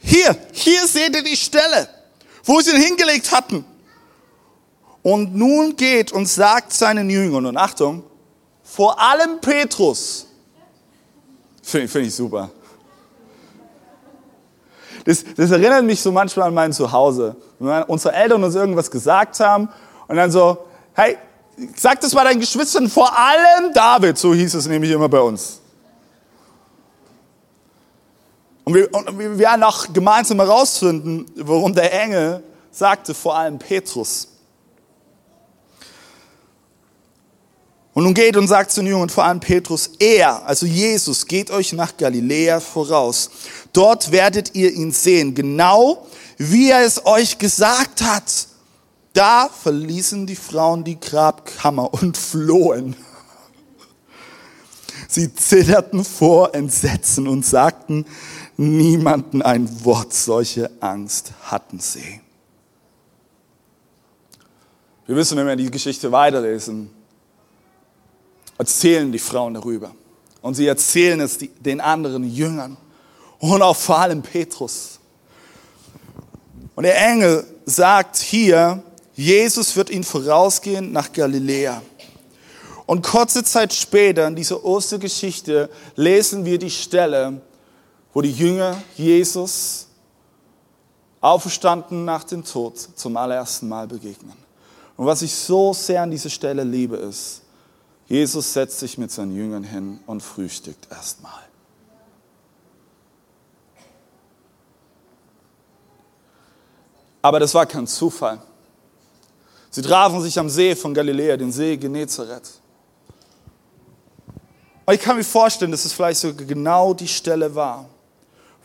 Hier, 0.08 0.38
hier 0.54 0.88
seht 0.88 1.14
ihr 1.18 1.24
die 1.24 1.36
Stelle, 1.36 1.90
wo 2.46 2.62
sie 2.62 2.72
ihn 2.72 2.82
hingelegt 2.82 3.30
hatten. 3.30 3.66
Und 5.04 5.36
nun 5.36 5.76
geht 5.76 6.14
und 6.14 6.28
sagt 6.28 6.72
seinen 6.72 7.10
Jüngern, 7.10 7.46
und 7.46 7.58
Achtung, 7.58 8.04
vor 8.64 8.98
allem 8.98 9.42
Petrus, 9.42 10.28
finde 11.62 11.86
ich, 11.86 11.92
find 11.92 12.08
ich 12.08 12.16
super. 12.16 12.50
Das, 15.04 15.26
das, 15.36 15.52
erinnert 15.52 15.84
mich 15.84 16.02
so 16.02 16.14
manchmal 16.14 16.48
an 16.48 16.54
mein 16.54 16.72
Zuhause. 16.72 17.36
Wenn 17.60 17.84
unsere 17.84 18.14
Eltern 18.14 18.42
uns 18.46 18.56
irgendwas 18.56 18.90
gesagt 18.90 19.38
haben 19.42 19.68
und 20.08 20.16
dann 20.16 20.32
so, 20.32 20.58
hey, 20.94 21.18
sag 21.76 22.00
das 22.00 22.14
mal 22.14 22.24
deinen 22.24 22.40
Geschwistern, 22.40 22.90
vor 22.90 23.12
allem 23.18 23.74
David, 23.74 24.18
so 24.18 24.34
hieß 24.34 24.54
es 24.54 24.68
nämlich 24.68 24.92
immer 24.92 25.10
bei 25.10 25.20
uns. 25.20 25.60
Und 28.68 28.74
wir, 28.74 28.94
und 28.94 29.18
wir 29.18 29.38
werden 29.38 29.64
auch 29.64 29.94
gemeinsam 29.94 30.42
herausfinden, 30.42 31.26
warum 31.38 31.74
der 31.74 32.04
Engel 32.04 32.44
sagte, 32.70 33.14
vor 33.14 33.38
allem 33.38 33.58
Petrus. 33.58 34.28
Und 37.94 38.04
nun 38.04 38.14
geht 38.14 38.36
und 38.36 38.50
sagt 38.50 38.72
zu 38.72 38.82
den 38.82 38.90
Jungen, 38.90 39.08
vor 39.08 39.24
allem 39.24 39.40
Petrus, 39.40 39.92
er, 40.00 40.46
also 40.46 40.66
Jesus, 40.66 41.26
geht 41.26 41.50
euch 41.50 41.72
nach 41.72 41.96
Galiläa 41.96 42.60
voraus. 42.60 43.30
Dort 43.72 44.12
werdet 44.12 44.54
ihr 44.54 44.74
ihn 44.74 44.92
sehen, 44.92 45.34
genau 45.34 46.06
wie 46.38 46.70
er 46.70 46.86
es 46.86 47.06
euch 47.06 47.38
gesagt 47.38 48.02
hat. 48.02 48.50
Da 49.14 49.48
verließen 49.48 50.28
die 50.28 50.36
Frauen 50.36 50.84
die 50.84 51.00
Grabkammer 51.00 51.94
und 51.94 52.18
flohen. 52.18 52.98
Sie 55.08 55.34
zitterten 55.34 56.04
vor 56.04 56.54
Entsetzen 56.54 57.30
und 57.30 57.46
sagten, 57.46 58.06
niemanden 58.58 59.42
ein 59.42 59.86
Wort. 59.86 60.14
Solche 60.14 60.70
Angst 60.80 61.32
hatten 61.44 61.80
sie. 61.80 62.22
Wir 65.06 65.16
wissen, 65.16 65.38
wenn 65.38 65.48
wir 65.48 65.56
die 65.56 65.72
Geschichte 65.72 66.12
weiterlesen, 66.12 66.90
erzählen 68.58 69.12
die 69.12 69.20
Frauen 69.20 69.54
darüber. 69.54 69.96
Und 70.42 70.56
sie 70.56 70.68
erzählen 70.68 71.22
es 71.22 71.38
den 71.60 71.80
anderen 71.80 72.24
Jüngern 72.24 72.78
und 73.40 73.62
auch 73.62 73.76
vor 73.76 74.00
allem 74.00 74.22
Petrus. 74.22 75.00
Und 76.76 76.84
der 76.84 76.98
Engel 76.98 77.46
sagt 77.66 78.18
hier, 78.18 78.84
Jesus 79.16 79.76
wird 79.76 79.90
ihn 79.90 80.04
vorausgehen 80.04 80.92
nach 80.92 81.12
Galiläa. 81.12 81.82
Und 82.86 83.02
kurze 83.02 83.44
Zeit 83.44 83.74
später 83.74 84.28
in 84.28 84.36
dieser 84.36 84.64
Ostergeschichte 84.64 85.70
lesen 85.96 86.46
wir 86.46 86.60
die 86.60 86.70
Stelle, 86.70 87.42
wo 88.18 88.22
die 88.24 88.32
Jünger 88.32 88.82
Jesus 88.96 89.86
auferstanden 91.22 92.04
nach 92.04 92.24
dem 92.24 92.44
Tod 92.44 92.76
zum 92.96 93.16
allerersten 93.16 93.70
Mal 93.70 93.86
begegnen. 93.86 94.34
Und 94.96 95.06
was 95.06 95.22
ich 95.22 95.32
so 95.32 95.72
sehr 95.72 96.02
an 96.02 96.10
dieser 96.10 96.32
Stelle 96.32 96.64
liebe, 96.64 96.96
ist, 96.96 97.44
Jesus 98.08 98.52
setzt 98.52 98.80
sich 98.80 98.98
mit 98.98 99.12
seinen 99.12 99.36
Jüngern 99.36 99.64
hin 99.64 100.00
und 100.08 100.24
frühstückt 100.24 100.88
erstmal. 100.90 101.44
Aber 107.22 107.40
das 107.40 107.54
war 107.54 107.68
kein 107.68 107.86
Zufall. 107.86 108.42
Sie 109.70 109.84
trafen 109.84 110.24
sich 110.24 110.40
am 110.40 110.50
See 110.50 110.76
von 110.76 110.92
Galiläa, 110.92 111.38
den 111.38 111.52
See 111.52 111.78
Genezareth. 111.78 112.50
Und 114.88 114.94
ich 114.96 115.02
kann 115.02 115.18
mir 115.18 115.24
vorstellen, 115.24 115.70
dass 115.70 115.86
es 115.86 115.94
vielleicht 115.94 116.20
sogar 116.20 116.48
genau 116.48 116.96
die 116.96 117.08
Stelle 117.08 117.54
war, 117.54 117.88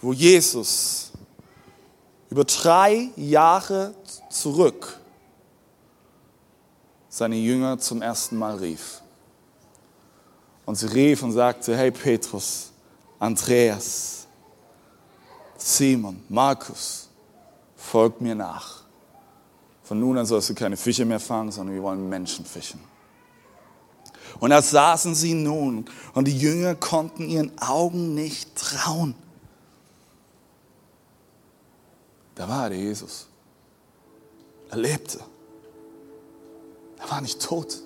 wo 0.03 0.13
Jesus 0.13 1.13
über 2.29 2.45
drei 2.45 3.11
Jahre 3.17 3.95
zurück 4.29 4.99
seine 7.09 7.37
Jünger 7.37 7.79
zum 7.79 8.03
ersten 8.03 8.37
Mal 8.37 8.57
rief. 8.57 9.03
Und 10.65 10.77
sie 10.77 10.87
rief 10.87 11.23
und 11.23 11.33
sagte, 11.33 11.77
hey 11.77 11.91
Petrus, 11.91 12.71
Andreas, 13.19 14.27
Simon, 15.57 16.23
Markus, 16.29 17.09
folgt 17.77 18.21
mir 18.21 18.35
nach. 18.35 18.83
Von 19.83 20.01
nun 20.01 20.17
an 20.19 20.27
sollst 20.27 20.51
du 20.51 20.55
keine 20.55 20.77
Fische 20.77 21.05
mehr 21.05 21.21
fangen, 21.21 21.53
sondern 21.53 21.75
wir 21.75 21.83
wollen 21.83 22.09
Menschen 22.09 22.45
fischen. 22.45 22.81
Und 24.41 24.51
da 24.51 24.63
saßen 24.63 25.15
sie 25.15 25.35
nun 25.35 25.85
und 26.15 26.27
die 26.27 26.39
Jünger 26.39 26.75
konnten 26.75 27.29
ihren 27.29 27.57
Augen 27.61 28.15
nicht 28.15 28.57
trauen. 28.57 29.15
Da 32.35 32.49
war 32.49 32.71
der 32.71 32.79
Jesus. 32.79 33.27
Er 34.71 34.79
lebte. 34.79 35.21
Er 36.99 37.11
war 37.11 37.21
nicht 37.21 37.41
tot. 37.43 37.79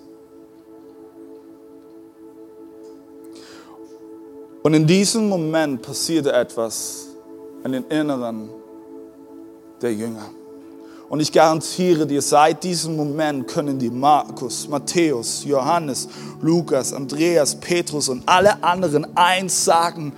Und 4.63 4.73
in 4.73 4.87
diesem 4.87 5.29
Moment 5.29 5.81
passierte 5.81 6.33
etwas 6.33 7.07
in 7.63 7.71
den 7.71 7.85
Inneren 7.85 8.49
der 9.81 9.93
Jünger. 9.93 10.29
Und 11.09 11.21
ich 11.21 11.31
garantiere 11.31 12.05
dir, 12.05 12.21
seit 12.21 12.63
diesem 12.63 12.97
Moment 12.97 13.47
können 13.47 13.79
die 13.79 13.89
Markus, 13.89 14.67
Matthäus, 14.67 15.45
Johannes, 15.45 16.09
Lukas, 16.41 16.91
Andreas, 16.91 17.55
Petrus 17.55 18.09
und 18.09 18.27
alle 18.27 18.61
anderen 18.61 19.15
eins 19.15 19.63
sagen, 19.63 20.11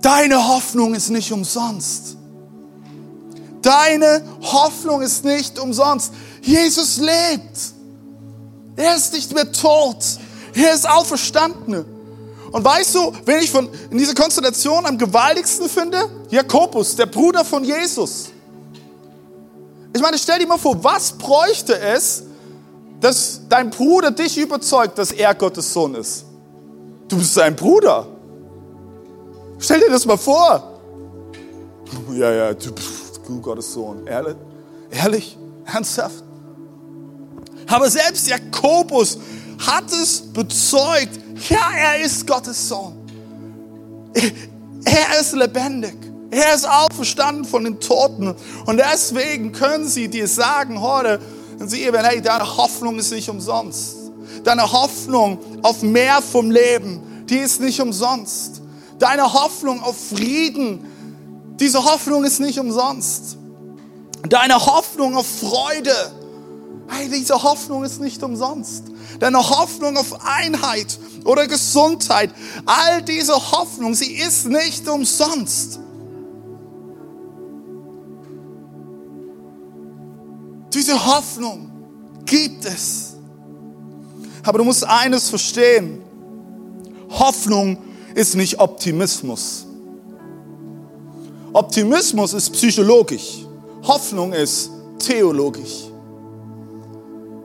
deine 0.00 0.48
Hoffnung 0.48 0.94
ist 0.94 1.10
nicht 1.10 1.30
umsonst. 1.30 2.16
Deine 3.62 4.22
Hoffnung 4.42 5.00
ist 5.02 5.24
nicht 5.24 5.58
umsonst. 5.58 6.12
Jesus 6.42 6.98
lebt. 6.98 7.58
Er 8.76 8.96
ist 8.96 9.12
nicht 9.12 9.32
mehr 9.32 9.50
tot. 9.52 10.04
Er 10.54 10.74
ist 10.74 10.88
auferstanden. 10.88 11.84
Und 12.50 12.64
weißt 12.64 12.94
du, 12.94 13.12
wen 13.24 13.38
ich 13.40 13.50
von, 13.50 13.68
in 13.90 13.96
dieser 13.96 14.14
Konstellation 14.14 14.84
am 14.84 14.98
gewaltigsten 14.98 15.68
finde? 15.68 15.98
Jakobus, 16.28 16.96
der 16.96 17.06
Bruder 17.06 17.44
von 17.44 17.64
Jesus. 17.64 18.30
Ich 19.94 20.02
meine, 20.02 20.18
stell 20.18 20.38
dir 20.38 20.46
mal 20.46 20.58
vor, 20.58 20.82
was 20.82 21.12
bräuchte 21.12 21.78
es, 21.78 22.24
dass 23.00 23.40
dein 23.48 23.70
Bruder 23.70 24.10
dich 24.10 24.36
überzeugt, 24.36 24.98
dass 24.98 25.12
er 25.12 25.34
Gottes 25.34 25.72
Sohn 25.72 25.94
ist? 25.94 26.24
Du 27.08 27.16
bist 27.16 27.34
sein 27.34 27.54
Bruder. 27.54 28.06
Stell 29.58 29.80
dir 29.80 29.90
das 29.90 30.04
mal 30.04 30.18
vor. 30.18 30.80
Ja, 32.12 32.30
ja, 32.30 32.54
du, 32.54 32.70
du 33.26 33.40
Gottes 33.40 33.72
Sohn. 33.72 34.06
Ehrlich? 34.06 34.36
Ehrlich? 34.90 35.38
Ernsthaft? 35.64 36.22
Aber 37.66 37.90
selbst 37.90 38.28
Jakobus 38.28 39.18
hat 39.58 39.90
es 39.92 40.20
bezeugt. 40.20 41.20
Ja, 41.48 41.70
er 41.76 42.00
ist 42.04 42.26
Gottes 42.26 42.68
Sohn. 42.68 42.94
Er 44.84 45.20
ist 45.20 45.32
lebendig. 45.32 45.94
Er 46.30 46.54
ist 46.54 46.68
auferstanden 46.68 47.44
von 47.44 47.64
den 47.64 47.78
Toten. 47.78 48.34
Und 48.66 48.78
deswegen 48.78 49.52
können 49.52 49.86
sie 49.86 50.08
dir 50.08 50.26
sagen 50.26 50.80
heute, 50.80 51.20
wenn 51.58 51.68
sie 51.68 51.82
eben, 51.82 52.02
hey, 52.02 52.20
deine 52.20 52.56
Hoffnung 52.56 52.98
ist 52.98 53.12
nicht 53.12 53.28
umsonst. 53.28 53.96
Deine 54.42 54.70
Hoffnung 54.72 55.38
auf 55.62 55.82
mehr 55.82 56.20
vom 56.20 56.50
Leben, 56.50 57.24
die 57.28 57.36
ist 57.36 57.60
nicht 57.60 57.80
umsonst. 57.80 58.62
Deine 58.98 59.32
Hoffnung 59.32 59.82
auf 59.82 59.96
Frieden, 60.08 60.86
diese 61.62 61.84
Hoffnung 61.84 62.24
ist 62.24 62.40
nicht 62.40 62.58
umsonst. 62.58 63.36
Deine 64.28 64.54
Hoffnung 64.54 65.16
auf 65.16 65.26
Freude, 65.26 65.94
hey, 66.88 67.08
diese 67.08 67.40
Hoffnung 67.40 67.84
ist 67.84 68.00
nicht 68.00 68.20
umsonst. 68.24 68.86
Deine 69.20 69.38
Hoffnung 69.38 69.96
auf 69.96 70.24
Einheit 70.24 70.98
oder 71.24 71.46
Gesundheit, 71.46 72.30
all 72.66 73.00
diese 73.02 73.34
Hoffnung, 73.34 73.94
sie 73.94 74.12
ist 74.12 74.46
nicht 74.48 74.88
umsonst. 74.88 75.78
Diese 80.74 81.06
Hoffnung 81.06 81.70
gibt 82.24 82.64
es. 82.64 83.14
Aber 84.42 84.58
du 84.58 84.64
musst 84.64 84.84
eines 84.84 85.28
verstehen. 85.28 86.02
Hoffnung 87.08 87.78
ist 88.16 88.34
nicht 88.34 88.58
Optimismus. 88.58 89.66
Optimismus 91.52 92.32
ist 92.32 92.50
psychologisch. 92.50 93.46
Hoffnung 93.82 94.32
ist 94.32 94.70
theologisch. 94.98 95.88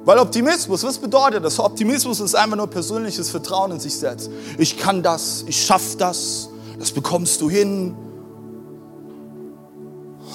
Weil 0.05 0.19
Optimismus, 0.19 0.83
was 0.83 0.97
bedeutet 0.97 1.43
das? 1.43 1.59
Optimismus 1.59 2.19
ist 2.19 2.35
einfach 2.35 2.55
nur 2.55 2.67
persönliches 2.67 3.29
Vertrauen 3.29 3.71
in 3.71 3.79
sich 3.79 3.95
selbst. 3.95 4.29
Ich 4.57 4.77
kann 4.77 5.03
das, 5.03 5.43
ich 5.47 5.65
schaffe 5.65 5.97
das, 5.97 6.49
das 6.79 6.91
bekommst 6.91 7.41
du 7.41 7.49
hin. 7.49 7.95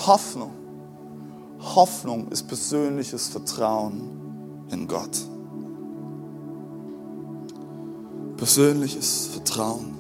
Hoffnung 0.07 0.51
Hoffnung 1.63 2.29
ist 2.29 2.49
persönliches 2.49 3.29
Vertrauen 3.29 4.67
in 4.71 4.89
Gott. 4.89 5.17
Persönliches 8.37 9.29
Vertrauen 9.33 9.95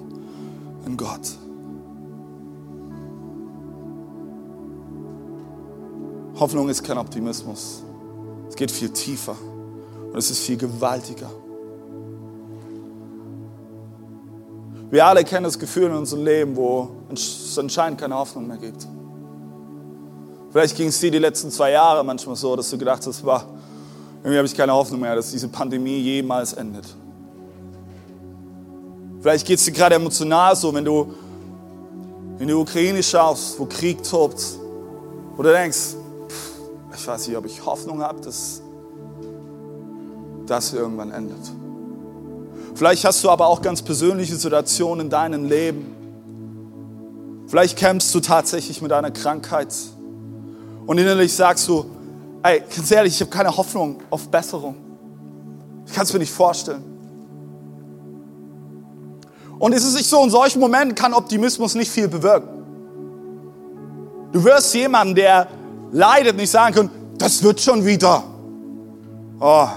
in 0.84 0.96
Gott. 0.96 1.38
Hoffnung 6.42 6.68
ist 6.68 6.82
kein 6.82 6.98
Optimismus. 6.98 7.84
Es 8.48 8.56
geht 8.56 8.72
viel 8.72 8.88
tiefer 8.88 9.36
und 10.10 10.18
es 10.18 10.28
ist 10.28 10.40
viel 10.40 10.56
gewaltiger. 10.56 11.30
Wir 14.90 15.06
alle 15.06 15.22
kennen 15.22 15.44
das 15.44 15.56
Gefühl 15.56 15.84
in 15.84 15.92
unserem 15.92 16.24
Leben, 16.24 16.56
wo 16.56 16.90
es 17.12 17.56
anscheinend 17.56 18.00
keine 18.00 18.16
Hoffnung 18.16 18.48
mehr 18.48 18.56
gibt. 18.56 18.88
Vielleicht 20.50 20.76
ging 20.76 20.88
es 20.88 20.98
dir 20.98 21.12
die 21.12 21.18
letzten 21.18 21.48
zwei 21.52 21.70
Jahre 21.70 22.02
manchmal 22.02 22.34
so, 22.34 22.56
dass 22.56 22.68
du 22.68 22.76
gedacht 22.76 23.06
hast, 23.06 23.24
wow, 23.24 23.44
irgendwie 24.18 24.38
habe 24.38 24.46
ich 24.46 24.56
keine 24.56 24.72
Hoffnung 24.72 25.00
mehr, 25.00 25.14
dass 25.14 25.30
diese 25.30 25.46
Pandemie 25.46 25.98
jemals 25.98 26.54
endet. 26.54 26.86
Vielleicht 29.20 29.46
geht 29.46 29.60
es 29.60 29.64
dir 29.64 29.72
gerade 29.72 29.94
emotional 29.94 30.56
so, 30.56 30.74
wenn 30.74 30.84
du 30.84 31.14
in 32.40 32.48
die 32.48 32.52
Ukraine 32.52 33.00
schaust, 33.00 33.60
wo 33.60 33.66
Krieg 33.66 34.02
tobt, 34.02 34.42
wo 35.36 35.44
du 35.44 35.52
denkst, 35.52 36.01
ich 36.94 37.06
weiß 37.06 37.28
nicht, 37.28 37.36
ob 37.36 37.46
ich 37.46 37.64
Hoffnung 37.64 38.02
habe, 38.02 38.20
dass 38.20 38.62
das 40.46 40.72
irgendwann 40.72 41.10
endet. 41.10 41.38
Vielleicht 42.74 43.04
hast 43.04 43.22
du 43.22 43.30
aber 43.30 43.46
auch 43.46 43.62
ganz 43.62 43.82
persönliche 43.82 44.36
Situationen 44.36 45.06
in 45.06 45.10
deinem 45.10 45.44
Leben. 45.44 45.94
Vielleicht 47.46 47.76
kämpfst 47.76 48.14
du 48.14 48.20
tatsächlich 48.20 48.80
mit 48.80 48.92
einer 48.92 49.10
Krankheit. 49.10 49.74
Und 50.86 50.98
innerlich 50.98 51.34
sagst 51.34 51.68
du, 51.68 51.84
ey, 52.42 52.62
ganz 52.74 52.90
ehrlich, 52.90 53.14
ich 53.14 53.20
habe 53.20 53.30
keine 53.30 53.56
Hoffnung 53.56 54.02
auf 54.10 54.28
Besserung. 54.28 54.76
Ich 55.86 55.92
kann 55.92 56.04
es 56.04 56.12
mir 56.12 56.18
nicht 56.18 56.32
vorstellen. 56.32 56.82
Und 59.58 59.72
ist 59.72 59.84
es 59.84 59.94
nicht 59.94 60.08
so, 60.08 60.22
in 60.24 60.30
solchen 60.30 60.60
Momenten 60.60 60.94
kann 60.94 61.14
Optimismus 61.14 61.74
nicht 61.74 61.90
viel 61.90 62.08
bewirken. 62.08 62.48
Du 64.32 64.42
wirst 64.42 64.74
jemanden, 64.74 65.14
der 65.14 65.46
leidet, 65.92 66.36
nicht 66.36 66.50
sagen 66.50 66.74
können, 66.74 66.90
das 67.18 67.42
wird 67.42 67.60
schon 67.60 67.84
wieder. 67.84 68.24
Oh. 69.38 69.68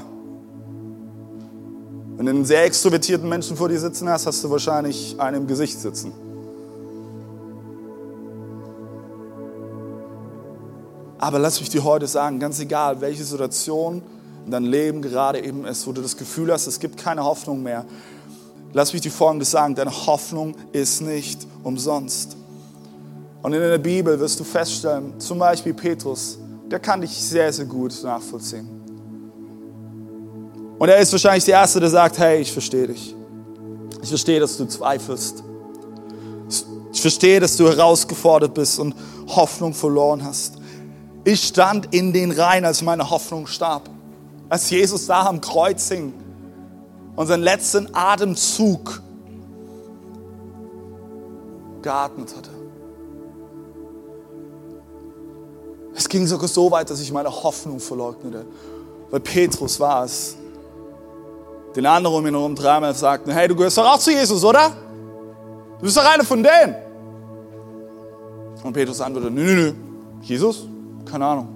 Wenn 2.17 2.25
du 2.25 2.32
einen 2.32 2.45
sehr 2.45 2.63
extrovertierten 2.63 3.28
Menschen 3.28 3.58
vor 3.58 3.69
dir 3.69 3.80
sitzen 3.80 4.10
hast, 4.10 4.25
hast 4.25 4.43
du 4.43 4.49
wahrscheinlich 4.49 5.19
einen 5.19 5.41
im 5.41 5.47
Gesicht 5.47 5.80
sitzen. 5.80 6.13
Aber 11.17 11.39
lass 11.39 11.60
mich 11.60 11.69
dir 11.69 11.84
heute 11.84 12.08
sagen, 12.08 12.39
ganz 12.39 12.60
egal, 12.60 13.01
welche 13.01 13.23
Situation 13.23 14.01
in 14.45 14.51
deinem 14.51 14.69
Leben 14.69 15.01
gerade 15.01 15.43
eben 15.43 15.65
ist, 15.65 15.86
wo 15.88 15.91
du 15.91 16.01
das 16.01 16.15
Gefühl 16.17 16.51
hast, 16.51 16.67
es 16.67 16.80
gibt 16.80 16.97
keine 16.97 17.23
Hoffnung 17.23 17.63
mehr, 17.63 17.86
lass 18.73 18.93
mich 18.93 19.01
dir 19.01 19.12
Folgendes 19.12 19.51
sagen, 19.51 19.75
deine 19.75 19.91
Hoffnung 19.91 20.56
ist 20.71 21.01
nicht 21.01 21.45
umsonst. 21.63 22.38
Und 23.45 23.53
in 23.53 23.60
der 23.60 23.77
Bibel 23.77 24.19
wirst 24.19 24.39
du 24.39 24.43
feststellen, 24.43 25.19
zum 25.19 25.38
Beispiel 25.38 25.75
Petrus, 25.75 26.39
der 26.65 26.79
kann 26.79 26.99
dich 26.99 27.12
sehr, 27.12 27.53
sehr 27.53 27.65
gut 27.65 27.93
nachvollziehen. 28.03 28.67
Und 30.79 30.89
er 30.89 30.97
ist 30.97 31.12
wahrscheinlich 31.12 31.45
der 31.45 31.60
Erste, 31.60 31.79
der 31.79 31.91
sagt, 31.91 32.17
hey, 32.17 32.41
ich 32.41 32.51
verstehe 32.51 32.88
dich. 32.88 33.15
Ich 34.01 34.10
verstehe, 34.10 34.39
dass 34.39 34.58
du 34.58 34.65
zweifelst. 34.65 35.43
Ich 36.91 36.99
verstehe, 36.99 37.39
dass 37.39 37.55
du 37.55 37.67
herausgefordert 37.67 38.55
bist 38.55 38.79
und 38.79 38.95
Hoffnung 39.27 39.75
verloren 39.75 40.25
hast. 40.25 40.55
Ich 41.23 41.43
stand 41.43 41.93
in 41.93 42.13
den 42.13 42.31
Reihen, 42.31 42.65
als 42.65 42.81
meine 42.81 43.08
Hoffnung 43.08 43.45
starb. 43.45 43.91
Als 44.49 44.71
Jesus 44.71 45.05
da 45.05 45.27
am 45.27 45.39
Kreuz 45.39 45.88
hing 45.89 46.13
und 47.15 47.27
seinen 47.27 47.43
letzten 47.43 47.93
Atemzug 47.93 49.03
geatmet 51.84 52.36
hatte. 52.36 52.55
Es 56.06 56.10
ging 56.10 56.28
sogar 56.28 56.48
so 56.48 56.70
weit, 56.70 56.88
dass 56.88 57.02
ich 57.02 57.12
meine 57.12 57.32
Hoffnung 57.32 57.80
verleugnete. 57.80 58.46
Weil 59.10 59.20
Petrus 59.22 59.80
war 59.80 60.06
es, 60.06 60.38
den 61.76 61.84
anderen 61.84 62.15
um 62.15 62.28
ihn 62.28 62.36
herum 62.36 62.54
dreimal 62.54 62.94
sagten, 62.94 63.32
hey, 63.32 63.48
du 63.48 63.56
gehörst 63.56 63.80
doch 63.80 63.91
auch 63.91 63.98
zu 63.98 64.12
Jesus, 64.12 64.44
oder? 64.44 64.70
Du 65.80 65.84
bist 65.84 65.98
doch 65.98 66.06
einer 66.06 66.24
von 66.24 66.44
denen. 66.44 66.76
Und 68.63 68.72
Petrus 68.72 69.02
antwortete, 69.02 69.34
nö, 69.34 69.44
nö, 69.44 69.56
nö, 69.56 69.74
Jesus? 70.22 70.68
Keine 71.10 71.26
Ahnung. 71.26 71.48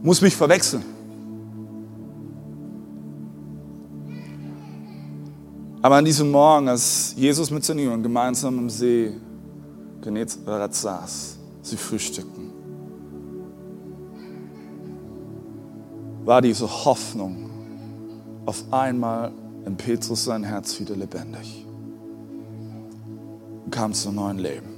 Muss 0.00 0.20
mich 0.20 0.36
verwechseln. 0.36 0.84
Aber 5.82 5.96
an 5.96 6.04
diesem 6.04 6.30
Morgen, 6.30 6.68
als 6.68 7.12
Jesus 7.16 7.50
mit 7.50 7.64
seinen 7.64 7.80
Jüngern 7.80 8.04
gemeinsam 8.04 8.56
am 8.56 8.70
See 8.70 9.14
Genezareth 10.00 10.76
saß, 10.76 11.38
sie 11.62 11.76
frühstückten, 11.76 12.51
war 16.24 16.42
diese 16.42 16.84
Hoffnung 16.84 17.50
auf 18.46 18.64
einmal 18.70 19.32
in 19.64 19.76
Petrus 19.76 20.24
sein 20.24 20.44
Herz 20.44 20.78
wieder 20.80 20.96
lebendig 20.96 21.64
und 23.64 23.70
kam 23.70 23.92
zu 23.92 24.10
neuen 24.10 24.38
Leben. 24.38 24.68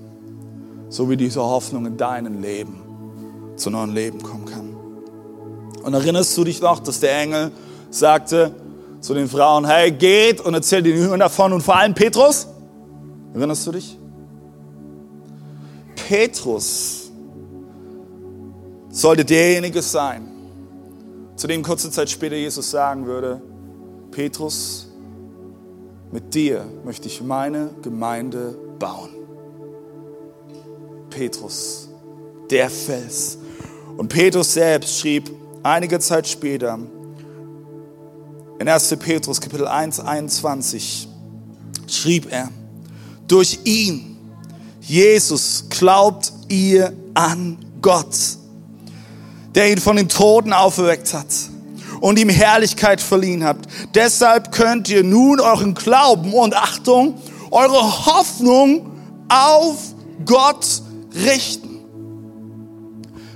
So 0.88 1.09
wie 1.09 1.16
diese 1.16 1.40
Hoffnung 1.40 1.87
in 1.87 1.96
deinem 1.96 2.40
Leben 2.40 2.83
zu 3.57 3.70
neuen 3.70 3.94
Leben 3.94 4.22
kommen 4.22 4.44
kann. 4.44 4.74
Und 5.83 5.94
erinnerst 5.94 6.37
du 6.37 6.44
dich 6.44 6.61
noch, 6.61 6.80
dass 6.80 7.00
der 7.00 7.18
Engel 7.20 7.50
sagte 7.90 8.54
zu 9.00 9.14
den 9.14 9.28
Frauen, 9.28 9.66
hey, 9.66 9.90
geht 9.90 10.40
und 10.40 10.54
erzählt 10.54 10.87
den 10.87 10.96
Jüngern 10.96 11.20
davon 11.20 11.52
und 11.52 11.62
vor 11.62 11.76
allem 11.76 11.94
Petrus? 11.94 12.46
Erinnerst 13.35 13.66
du 13.66 13.72
dich? 13.72 13.98
Petrus 16.09 17.11
sollte 18.90 19.24
derjenige 19.24 19.83
sein, 19.83 20.34
zu 21.44 21.48
dem 21.48 21.62
kurze 21.62 21.90
Zeit 21.90 22.09
später 22.09 22.37
Jesus 22.37 22.70
sagen 22.70 23.04
würde, 23.04 23.38
Petrus, 24.11 24.88
mit 26.11 26.33
dir 26.33 26.64
möchte 26.87 27.07
ich 27.07 27.20
meine 27.20 27.68
Gemeinde 27.83 28.57
bauen. 28.78 29.11
Petrus, 31.11 31.90
der 32.48 32.70
Fels. 32.70 33.37
Und 33.98 34.09
Petrus 34.09 34.54
selbst 34.54 34.98
schrieb 34.98 35.30
einige 35.62 35.98
Zeit 35.98 36.26
später 36.26 36.78
in 38.59 38.66
1. 38.66 38.96
Petrus 38.96 39.38
Kapitel 39.38 39.66
1, 39.66 40.00
21, 40.00 41.07
schrieb 41.87 42.33
er, 42.33 42.48
durch 43.28 43.59
ihn, 43.64 44.16
Jesus, 44.80 45.66
glaubt 45.68 46.33
ihr 46.48 46.94
an 47.12 47.59
Gott, 47.83 48.16
der 49.54 49.70
ihn 49.70 49.78
von 49.78 49.96
den 49.96 50.08
Toten 50.08 50.52
auferweckt 50.52 51.14
hat 51.14 51.26
und 52.00 52.18
ihm 52.18 52.28
Herrlichkeit 52.28 53.00
verliehen 53.00 53.44
habt. 53.44 53.66
Deshalb 53.94 54.52
könnt 54.52 54.88
ihr 54.88 55.04
nun 55.04 55.40
euren 55.40 55.74
Glauben 55.74 56.32
und 56.32 56.54
Achtung, 56.54 57.20
eure 57.50 58.06
Hoffnung 58.06 58.90
auf 59.28 59.76
Gott 60.26 60.82
richten. 61.14 61.80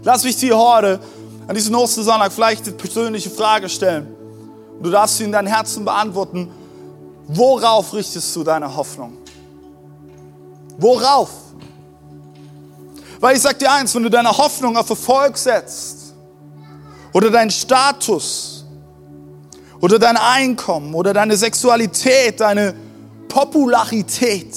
Lass 0.03 0.25
mich 0.25 0.37
dir 0.37 0.59
heute 0.59 1.01
an 1.47 1.55
diesem 1.55 1.75
Ostersonntag 1.75 2.33
vielleicht 2.33 2.67
eine 2.67 2.77
persönliche 2.77 3.31
Frage 3.31 3.69
stellen. 3.69 4.09
Du 4.83 4.91
darfst 4.91 5.19
sie 5.19 5.25
in 5.25 5.33
dein 5.33 5.47
Herzen 5.47 5.85
beantworten. 5.85 6.51
Worauf 7.27 7.93
richtest 7.95 8.35
du 8.35 8.43
deine 8.45 8.75
Hoffnung? 8.75 9.19
Worauf? 10.79 11.31
Weil 13.21 13.37
ich 13.37 13.43
sag 13.43 13.59
dir 13.59 13.73
eins, 13.73 13.95
wenn 13.95 14.05
du 14.05 14.11
deine 14.11 14.37
Hoffnung 14.37 14.77
auf 14.77 14.89
Erfolg 14.89 15.37
setzt 15.37 15.98
oder 17.13 17.31
deinen 17.31 17.51
Status 17.51 18.65
oder 19.81 19.99
dein 19.99 20.17
Einkommen 20.17 20.95
oder 20.95 21.13
deine 21.13 21.37
Sexualität, 21.37 22.41
deine 22.41 22.75
Popularität. 23.29 24.57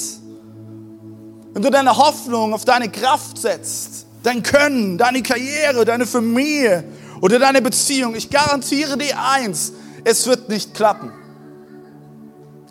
Wenn 1.54 1.62
du 1.62 1.70
deine 1.70 1.96
Hoffnung 1.96 2.54
auf 2.54 2.66
deine 2.66 2.90
Kraft 2.90 3.38
setzt, 3.38 4.06
dein 4.24 4.42
Können, 4.42 4.98
deine 4.98 5.22
Karriere, 5.22 5.84
deine 5.86 6.06
Familie 6.06 6.84
oder 7.22 7.40
deine 7.40 7.62
Beziehung, 7.62 8.16
ich 8.16 8.30
garantiere 8.30 8.98
dir 8.98 9.16
eins, 9.22 9.74
es 10.04 10.26
wird 10.28 10.50
nicht 10.50 10.74
klappen. 10.74 11.12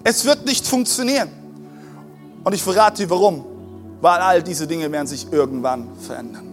Es 0.02 0.24
wird 0.24 0.46
nicht 0.46 0.66
funktionieren. 0.66 1.28
Und 2.42 2.54
ich 2.54 2.62
verrate 2.62 3.02
dir 3.02 3.10
warum. 3.10 3.44
Weil 4.00 4.18
all 4.20 4.42
diese 4.42 4.66
Dinge 4.66 4.90
werden 4.90 5.06
sich 5.06 5.30
irgendwann 5.30 5.88
verändern. 6.00 6.49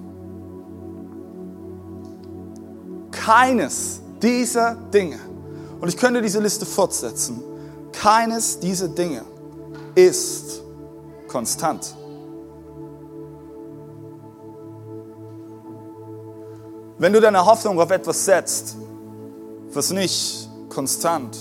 Keines 3.25 4.01
dieser 4.21 4.75
Dinge 4.75 5.19
und 5.79 5.89
ich 5.89 5.97
könnte 5.97 6.21
diese 6.21 6.39
Liste 6.39 6.65
fortsetzen. 6.65 7.41
Keines 7.91 8.59
dieser 8.59 8.87
Dinge 8.87 9.23
ist 9.95 10.61
konstant. 11.27 11.95
Wenn 16.99 17.13
du 17.13 17.21
deine 17.21 17.45
Hoffnung 17.45 17.79
auf 17.79 17.91
etwas 17.91 18.25
setzt, 18.25 18.75
was 19.71 19.91
nicht 19.91 20.49
konstant 20.69 21.37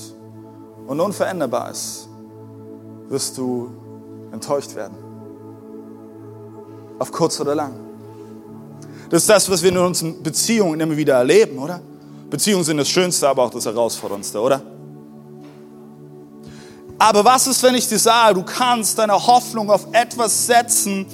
und 0.87 1.01
unveränderbar 1.01 1.71
ist, 1.71 2.09
wirst 3.09 3.39
du 3.39 3.71
enttäuscht 4.33 4.75
werden. 4.75 4.97
Auf 6.99 7.11
kurz 7.13 7.41
oder 7.41 7.55
lang. 7.55 7.86
Das 9.09 9.23
ist 9.23 9.29
das, 9.29 9.49
was 9.49 9.63
wir 9.63 9.71
in 9.71 9.79
unseren 9.79 10.23
Beziehungen 10.23 10.81
immer 10.81 10.97
wieder 10.97 11.15
erleben, 11.15 11.59
oder? 11.59 11.81
Beziehungen 12.29 12.65
sind 12.65 12.79
das 12.79 12.89
Schönste, 12.89 13.29
aber 13.29 13.45
auch 13.45 13.51
das 13.51 13.65
Herausforderndste, 13.65 14.41
oder? 14.41 14.61
Aber 16.99 17.25
was 17.25 17.47
ist, 17.47 17.63
wenn 17.63 17.75
ich 17.75 17.87
dir 17.89 17.99
sage, 17.99 18.35
du 18.35 18.43
kannst 18.43 18.99
deine 18.99 19.15
Hoffnung 19.15 19.71
auf 19.71 19.87
etwas 19.93 20.47
setzen, 20.47 21.07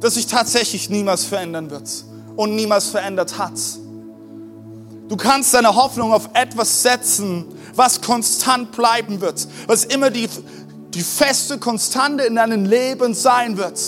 das 0.00 0.14
sich 0.14 0.26
tatsächlich 0.26 0.90
niemals 0.90 1.24
verändern 1.24 1.70
wird 1.70 1.88
und 2.36 2.56
niemals 2.56 2.88
verändert 2.88 3.38
hat? 3.38 3.52
Du 5.08 5.16
kannst 5.16 5.54
deine 5.54 5.74
Hoffnung 5.74 6.12
auf 6.12 6.28
etwas 6.34 6.82
setzen, 6.82 7.46
was 7.74 8.00
konstant 8.00 8.72
bleiben 8.72 9.20
wird, 9.20 9.46
was 9.66 9.84
immer 9.84 10.10
die, 10.10 10.28
die 10.94 11.02
feste 11.02 11.58
Konstante 11.58 12.24
in 12.24 12.34
deinem 12.34 12.64
Leben 12.64 13.14
sein 13.14 13.56
wird. 13.56 13.80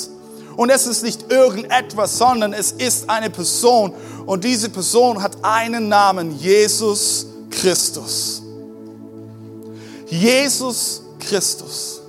Und 0.56 0.70
es 0.70 0.86
ist 0.86 1.02
nicht 1.02 1.30
irgendetwas, 1.30 2.18
sondern 2.18 2.52
es 2.52 2.72
ist 2.72 3.08
eine 3.08 3.30
Person. 3.30 3.94
Und 4.26 4.44
diese 4.44 4.68
Person 4.68 5.22
hat 5.22 5.36
einen 5.42 5.88
Namen, 5.88 6.38
Jesus 6.38 7.26
Christus. 7.50 8.42
Jesus 10.06 11.02
Christus. 11.18 12.02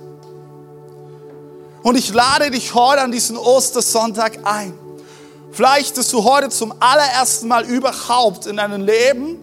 Und 1.82 1.96
ich 1.96 2.12
lade 2.12 2.50
dich 2.50 2.74
heute 2.74 3.02
an 3.02 3.12
diesen 3.12 3.36
Ostersonntag 3.36 4.38
ein. 4.44 4.74
Vielleicht, 5.52 5.96
dass 5.96 6.08
du 6.08 6.24
heute 6.24 6.48
zum 6.48 6.74
allerersten 6.80 7.46
Mal 7.46 7.64
überhaupt 7.64 8.46
in 8.46 8.56
deinem 8.56 8.82
Leben 8.82 9.38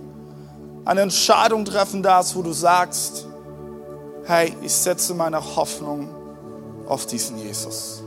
eine 0.84 1.02
Entscheidung 1.02 1.64
treffen 1.66 2.04
darfst, 2.04 2.36
wo 2.36 2.42
du 2.42 2.52
sagst, 2.52 3.28
hey, 4.26 4.56
ich 4.62 4.74
setze 4.74 5.14
meine 5.14 5.56
Hoffnung 5.56 6.10
auf 6.88 7.06
diesen 7.06 7.38
Jesus. 7.38 8.01